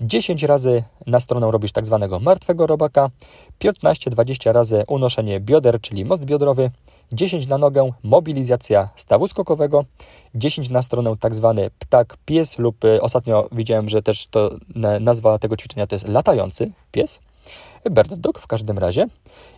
10 0.00 0.42
razy 0.42 0.84
na 1.06 1.20
stronę 1.20 1.50
robisz 1.50 1.72
tak 1.72 1.86
zwanego 1.86 2.20
martwego 2.20 2.66
robaka, 2.66 3.10
15-20 3.60 4.52
razy 4.52 4.84
unoszenie 4.88 5.40
bioder, 5.40 5.80
czyli 5.80 6.04
most 6.04 6.24
biodrowy, 6.24 6.70
10 7.12 7.46
na 7.46 7.58
nogę 7.58 7.90
mobilizacja 8.02 8.88
stawu 8.96 9.26
skokowego, 9.26 9.84
10 10.34 10.70
na 10.70 10.82
stronę 10.82 11.14
tak 11.20 11.34
zwany 11.34 11.70
ptak 11.78 12.16
pies 12.24 12.58
lub 12.58 12.84
y, 12.84 13.02
ostatnio 13.02 13.48
widziałem, 13.52 13.88
że 13.88 14.02
też 14.02 14.26
to 14.26 14.50
nazwa 15.00 15.38
tego 15.38 15.56
ćwiczenia 15.56 15.86
to 15.86 15.94
jest 15.94 16.08
latający 16.08 16.70
pies. 16.92 17.18
Bird 17.90 18.14
dog 18.14 18.38
w 18.38 18.46
każdym 18.46 18.78
razie. 18.78 19.06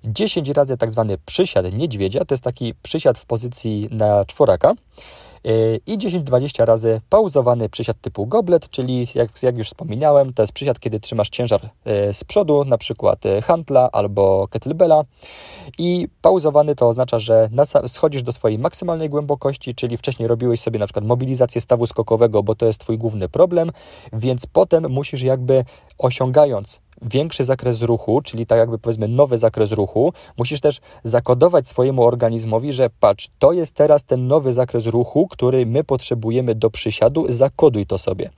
10 0.05 0.49
razy 0.49 0.77
tak 0.77 0.91
zwany 0.91 1.19
przysiad 1.27 1.73
niedźwiedzia, 1.73 2.25
to 2.25 2.35
jest 2.35 2.45
taki 2.45 2.75
przysiad 2.83 3.19
w 3.19 3.27
pozycji 3.27 3.89
na 3.91 4.25
czworaka 4.25 4.75
i 5.87 5.99
10-20 5.99 6.65
razy 6.65 7.01
pauzowany 7.09 7.69
przysiad 7.69 8.01
typu 8.01 8.27
goblet, 8.27 8.71
czyli 8.71 9.07
jak, 9.15 9.43
jak 9.43 9.59
już 9.59 9.67
wspomniałem, 9.67 10.33
to 10.33 10.43
jest 10.43 10.53
przysiad, 10.53 10.81
kiedy 10.81 11.01
trzymasz 11.01 11.29
ciężar 11.29 11.61
e, 11.85 12.15
z 12.15 12.25
przodu, 12.25 12.65
na 12.65 12.79
przykład 12.79 13.27
e, 13.27 13.43
hantla 13.43 13.89
albo 13.93 14.49
kettlebella. 14.49 15.05
I 15.79 16.09
pauzowany 16.23 16.75
to 16.75 16.89
oznacza, 16.89 17.19
że 17.19 17.49
schodzisz 17.87 18.23
do 18.23 18.33
swojej 18.33 18.59
maksymalnej 18.59 19.11
głębokości, 19.11 19.75
czyli 19.75 19.97
wcześniej 19.97 20.29
robiłeś 20.29 20.61
sobie 20.61 20.79
na 20.79 20.87
przykład 20.87 21.05
mobilizację 21.05 21.61
stawu 21.61 21.87
skokowego, 21.87 22.43
bo 22.43 22.55
to 22.55 22.67
jest 22.67 22.81
twój 22.81 22.99
główny 22.99 23.29
problem, 23.29 23.71
więc 24.13 24.47
potem 24.47 24.91
musisz 24.91 25.23
jakby 25.23 25.65
osiągając 25.99 26.81
większy 27.03 27.45
zakres 27.45 27.83
ruchu, 27.83 28.21
czyli 28.23 28.47
tak 28.47 28.59
jakby 28.59 28.79
powiedzmy 28.79 29.09
nowy 29.09 29.39
zakres 29.39 29.73
ruchu, 29.73 30.13
musisz 30.39 30.61
też 30.61 30.81
zakodować 31.05 31.69
swojemu 31.69 32.05
organizmowi, 32.05 32.73
że 32.73 32.91
patrz, 33.01 33.29
to 33.39 33.53
jest 33.53 33.75
teraz 33.75 34.05
ten 34.05 34.27
nowy 34.27 34.53
zakres 34.53 34.87
ruchu, 34.87 35.29
który 35.29 35.67
my 35.67 35.85
potrzebujemy 35.85 36.55
do 36.55 36.71
przysiadu, 36.71 37.27
zakoduj 37.29 37.87
to 37.87 37.99
sobie. 37.99 38.31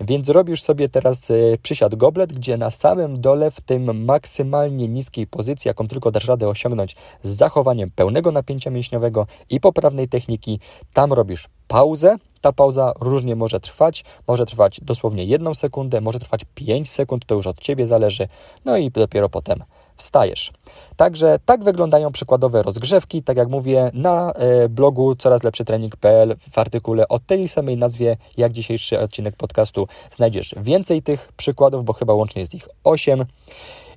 Więc 0.00 0.28
robisz 0.28 0.62
sobie 0.62 0.88
teraz 0.88 1.30
e, 1.30 1.34
przysiad 1.62 1.94
goblet, 1.94 2.32
gdzie 2.32 2.56
na 2.56 2.70
samym 2.70 3.20
dole 3.20 3.50
w 3.50 3.60
tym 3.60 4.04
maksymalnie 4.04 4.88
niskiej 4.88 5.26
pozycji, 5.26 5.68
jaką 5.68 5.88
tylko 5.88 6.10
dasz 6.10 6.24
radę 6.24 6.48
osiągnąć 6.48 6.96
z 7.22 7.30
zachowaniem 7.30 7.90
pełnego 7.90 8.32
napięcia 8.32 8.70
mięśniowego 8.70 9.26
i 9.50 9.60
poprawnej 9.60 10.08
techniki, 10.08 10.60
tam 10.92 11.12
robisz 11.12 11.48
pauzę, 11.68 12.16
ta 12.42 12.52
pauza 12.52 12.92
różnie 13.00 13.36
może 13.36 13.60
trwać, 13.60 14.04
może 14.28 14.46
trwać 14.46 14.80
dosłownie 14.80 15.24
jedną 15.24 15.54
sekundę, 15.54 16.00
może 16.00 16.18
trwać 16.18 16.40
5 16.54 16.90
sekund, 16.90 17.26
to 17.26 17.34
już 17.34 17.46
od 17.46 17.60
Ciebie 17.60 17.86
zależy, 17.86 18.28
no 18.64 18.76
i 18.76 18.90
dopiero 18.90 19.28
potem 19.28 19.64
wstajesz. 19.96 20.52
Także 20.96 21.38
tak 21.44 21.64
wyglądają 21.64 22.12
przykładowe 22.12 22.62
rozgrzewki, 22.62 23.22
tak 23.22 23.36
jak 23.36 23.48
mówię, 23.48 23.90
na 23.94 24.32
e, 24.32 24.68
blogu 24.68 25.16
coraz 25.16 25.42
lepszy 25.42 25.64
trening.pl 25.64 26.36
w 26.52 26.58
artykule 26.58 27.08
o 27.08 27.18
tej 27.18 27.48
samej 27.48 27.76
nazwie 27.76 28.16
jak 28.36 28.52
dzisiejszy 28.52 29.00
odcinek 29.00 29.36
podcastu 29.36 29.88
znajdziesz 30.10 30.54
więcej 30.56 31.02
tych 31.02 31.32
przykładów, 31.36 31.84
bo 31.84 31.92
chyba 31.92 32.14
łącznie 32.14 32.40
jest 32.40 32.54
ich 32.54 32.68
8. 32.84 33.24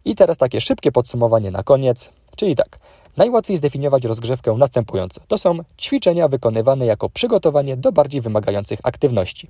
I 0.05 0.15
teraz 0.15 0.37
takie 0.37 0.61
szybkie 0.61 0.91
podsumowanie 0.91 1.51
na 1.51 1.63
koniec, 1.63 2.11
czyli 2.35 2.55
tak. 2.55 2.79
Najłatwiej 3.17 3.57
zdefiniować 3.57 4.05
rozgrzewkę 4.05 4.53
następująco. 4.53 5.21
To 5.27 5.37
są 5.37 5.59
ćwiczenia 5.77 6.27
wykonywane 6.27 6.85
jako 6.85 7.09
przygotowanie 7.09 7.77
do 7.77 7.91
bardziej 7.91 8.21
wymagających 8.21 8.79
aktywności. 8.83 9.47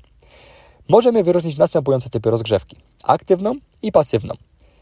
Możemy 0.90 1.24
wyróżnić 1.24 1.58
następujące 1.58 2.10
typy 2.10 2.32
rozgrzewki: 2.32 2.78
aktywną 3.04 3.56
i 3.82 3.92
pasywną. 3.92 4.34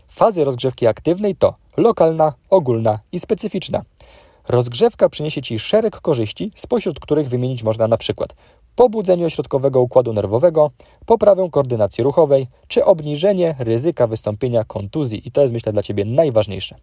Fazy 0.09 0.43
rozgrzewki 0.43 0.87
aktywnej 0.87 1.35
to 1.35 1.55
lokalna, 1.77 2.33
ogólna 2.49 2.99
i 3.11 3.19
specyficzna. 3.19 3.81
Rozgrzewka 4.49 5.09
przyniesie 5.09 5.41
Ci 5.41 5.59
szereg 5.59 6.01
korzyści, 6.01 6.51
spośród 6.55 6.99
których 6.99 7.29
wymienić 7.29 7.63
można 7.63 7.87
na 7.87 7.97
przykład 7.97 8.35
pobudzenie 8.75 9.25
ośrodkowego 9.25 9.81
układu 9.81 10.13
nerwowego, 10.13 10.71
poprawę 11.05 11.49
koordynacji 11.51 12.03
ruchowej 12.03 12.47
czy 12.67 12.85
obniżenie 12.85 13.55
ryzyka 13.59 14.07
wystąpienia 14.07 14.63
kontuzji. 14.63 15.27
I 15.27 15.31
to 15.31 15.41
jest 15.41 15.53
myślę 15.53 15.73
dla 15.73 15.83
Ciebie 15.83 16.05
najważniejsze. 16.05 16.75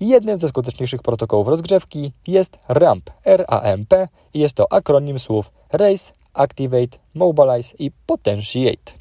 Jednym 0.00 0.38
ze 0.38 0.48
skuteczniejszych 0.48 1.02
protokołów 1.02 1.48
rozgrzewki 1.48 2.12
jest 2.26 2.58
RAMP, 2.68 3.10
R-A-M-P 3.24 4.08
i 4.34 4.38
jest 4.38 4.54
to 4.54 4.72
akronim 4.72 5.18
słów 5.18 5.50
Race, 5.72 6.12
Activate, 6.34 6.98
Mobilize 7.14 7.74
i 7.78 7.90
Potentiate. 8.06 8.92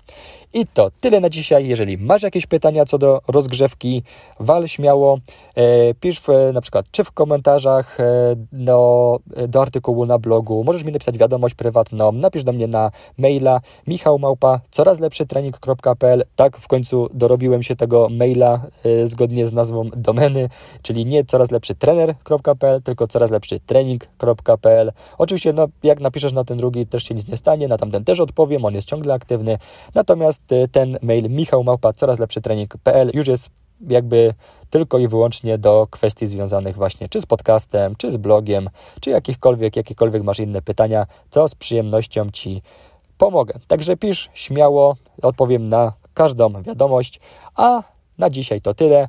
I 0.53 0.67
to 0.73 0.91
tyle 1.01 1.19
na 1.19 1.29
dzisiaj. 1.29 1.67
Jeżeli 1.67 1.97
masz 1.97 2.23
jakieś 2.23 2.45
pytania 2.45 2.85
co 2.85 2.97
do 2.97 3.21
rozgrzewki, 3.27 4.03
wal 4.39 4.67
śmiało, 4.67 5.19
e, 5.55 5.93
pisz 5.93 6.19
w, 6.19 6.27
na 6.53 6.61
przykład 6.61 6.85
czy 6.91 7.03
w 7.03 7.11
komentarzach 7.11 7.99
e, 7.99 8.03
do, 8.51 9.19
do 9.47 9.61
artykułu 9.61 10.05
na 10.05 10.19
blogu, 10.19 10.63
możesz 10.63 10.83
mi 10.83 10.91
napisać 10.91 11.17
wiadomość 11.17 11.55
prywatną, 11.55 12.11
napisz 12.11 12.43
do 12.43 12.53
mnie 12.53 12.67
na 12.67 12.91
maila 13.17 13.61
michałmałpa 13.87 14.59
coraz 14.71 14.99
lepszy 14.99 15.25
trening.pl 15.25 16.23
tak 16.35 16.57
w 16.57 16.67
końcu 16.67 17.09
dorobiłem 17.13 17.63
się 17.63 17.75
tego 17.75 18.07
maila 18.11 18.61
e, 18.85 19.07
zgodnie 19.07 19.47
z 19.47 19.53
nazwą 19.53 19.89
domeny, 19.95 20.49
czyli 20.81 21.05
nie 21.05 21.25
coraz 21.25 21.51
lepszy 21.51 21.75
trener.pl, 21.75 22.81
tylko 22.81 23.07
coraz 23.07 23.31
lepszy 23.31 23.59
trening.pl. 23.59 24.91
Oczywiście 25.17 25.53
no, 25.53 25.67
jak 25.83 25.99
napiszesz 25.99 26.33
na 26.33 26.43
ten 26.43 26.57
drugi 26.57 26.85
też 26.85 27.03
się 27.03 27.15
nic 27.15 27.27
nie 27.27 27.37
stanie, 27.37 27.67
na 27.67 27.77
tamten 27.77 28.03
też 28.03 28.19
odpowiem, 28.19 28.65
on 28.65 28.73
jest 28.73 28.87
ciągle 28.87 29.13
aktywny, 29.13 29.57
natomiast 29.95 30.46
ten 30.71 30.97
mail 31.01 31.29
michałmałpa 31.29 31.93
coraz 31.93 32.19
lepszy 32.19 32.41
trening.pl 32.41 33.11
już 33.13 33.27
jest 33.27 33.49
jakby 33.87 34.33
tylko 34.69 34.97
i 34.97 35.07
wyłącznie 35.07 35.57
do 35.57 35.87
kwestii 35.91 36.27
związanych 36.27 36.75
właśnie 36.75 37.09
czy 37.09 37.21
z 37.21 37.25
podcastem, 37.25 37.95
czy 37.95 38.11
z 38.11 38.17
blogiem, 38.17 38.69
czy 39.01 39.09
jakichkolwiek, 39.09 39.75
jakiekolwiek 39.75 40.23
masz 40.23 40.39
inne 40.39 40.61
pytania, 40.61 41.05
to 41.29 41.47
z 41.47 41.55
przyjemnością 41.55 42.29
Ci 42.29 42.61
pomogę. 43.17 43.59
Także 43.67 43.97
pisz 43.97 44.29
śmiało, 44.33 44.95
odpowiem 45.21 45.69
na 45.69 45.93
każdą 46.13 46.63
wiadomość, 46.63 47.19
a 47.55 47.83
na 48.17 48.29
dzisiaj 48.29 48.61
to 48.61 48.73
tyle. 48.73 49.07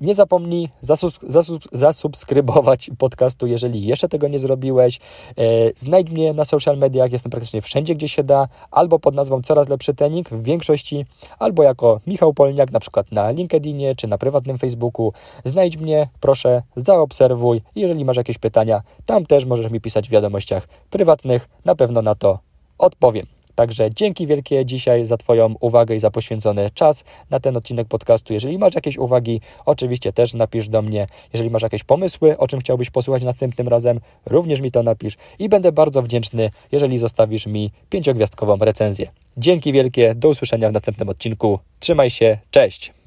Nie 0.00 0.14
zapomnij 0.14 0.68
zasub, 0.80 1.12
zasub, 1.22 1.62
zasubskrybować 1.72 2.90
podcastu, 2.98 3.46
jeżeli 3.46 3.86
jeszcze 3.86 4.08
tego 4.08 4.28
nie 4.28 4.38
zrobiłeś. 4.38 4.98
E, 4.98 5.42
znajdź 5.76 6.10
mnie 6.10 6.32
na 6.32 6.44
social 6.44 6.78
mediach, 6.78 7.12
jestem 7.12 7.30
praktycznie 7.30 7.62
wszędzie, 7.62 7.94
gdzie 7.94 8.08
się 8.08 8.24
da, 8.24 8.48
albo 8.70 8.98
pod 8.98 9.14
nazwą 9.14 9.42
Coraz 9.42 9.68
Lepszy 9.68 9.94
Trening 9.94 10.28
w 10.28 10.42
większości, 10.42 11.06
albo 11.38 11.62
jako 11.62 12.00
Michał 12.06 12.34
Polniak, 12.34 12.72
na 12.72 12.80
przykład 12.80 13.12
na 13.12 13.30
LinkedInie 13.30 13.94
czy 13.96 14.08
na 14.08 14.18
prywatnym 14.18 14.58
Facebooku. 14.58 15.12
Znajdź 15.44 15.76
mnie, 15.76 16.08
proszę, 16.20 16.62
zaobserwuj. 16.76 17.62
Jeżeli 17.74 18.04
masz 18.04 18.16
jakieś 18.16 18.38
pytania, 18.38 18.82
tam 19.06 19.26
też 19.26 19.44
możesz 19.44 19.70
mi 19.70 19.80
pisać 19.80 20.08
w 20.08 20.12
wiadomościach 20.12 20.68
prywatnych, 20.90 21.48
na 21.64 21.74
pewno 21.74 22.02
na 22.02 22.14
to 22.14 22.38
odpowiem. 22.78 23.37
Także 23.58 23.90
dzięki 23.94 24.26
wielkie 24.26 24.66
dzisiaj 24.66 25.06
za 25.06 25.16
Twoją 25.16 25.54
uwagę 25.60 25.94
i 25.94 25.98
za 25.98 26.10
poświęcony 26.10 26.70
czas 26.70 27.04
na 27.30 27.40
ten 27.40 27.56
odcinek 27.56 27.88
podcastu. 27.88 28.32
Jeżeli 28.32 28.58
masz 28.58 28.74
jakieś 28.74 28.98
uwagi, 28.98 29.40
oczywiście 29.66 30.12
też 30.12 30.34
napisz 30.34 30.68
do 30.68 30.82
mnie. 30.82 31.06
Jeżeli 31.32 31.50
masz 31.50 31.62
jakieś 31.62 31.84
pomysły, 31.84 32.38
o 32.38 32.48
czym 32.48 32.60
chciałbyś 32.60 32.90
posłuchać 32.90 33.22
następnym 33.22 33.68
razem, 33.68 34.00
również 34.26 34.60
mi 34.60 34.70
to 34.70 34.82
napisz 34.82 35.16
i 35.38 35.48
będę 35.48 35.72
bardzo 35.72 36.02
wdzięczny, 36.02 36.50
jeżeli 36.72 36.98
zostawisz 36.98 37.46
mi 37.46 37.70
pięciogwiazdkową 37.90 38.56
recenzję. 38.56 39.06
Dzięki 39.36 39.72
wielkie, 39.72 40.14
do 40.14 40.28
usłyszenia 40.28 40.68
w 40.70 40.72
następnym 40.72 41.08
odcinku. 41.08 41.58
Trzymaj 41.80 42.10
się, 42.10 42.38
cześć! 42.50 42.97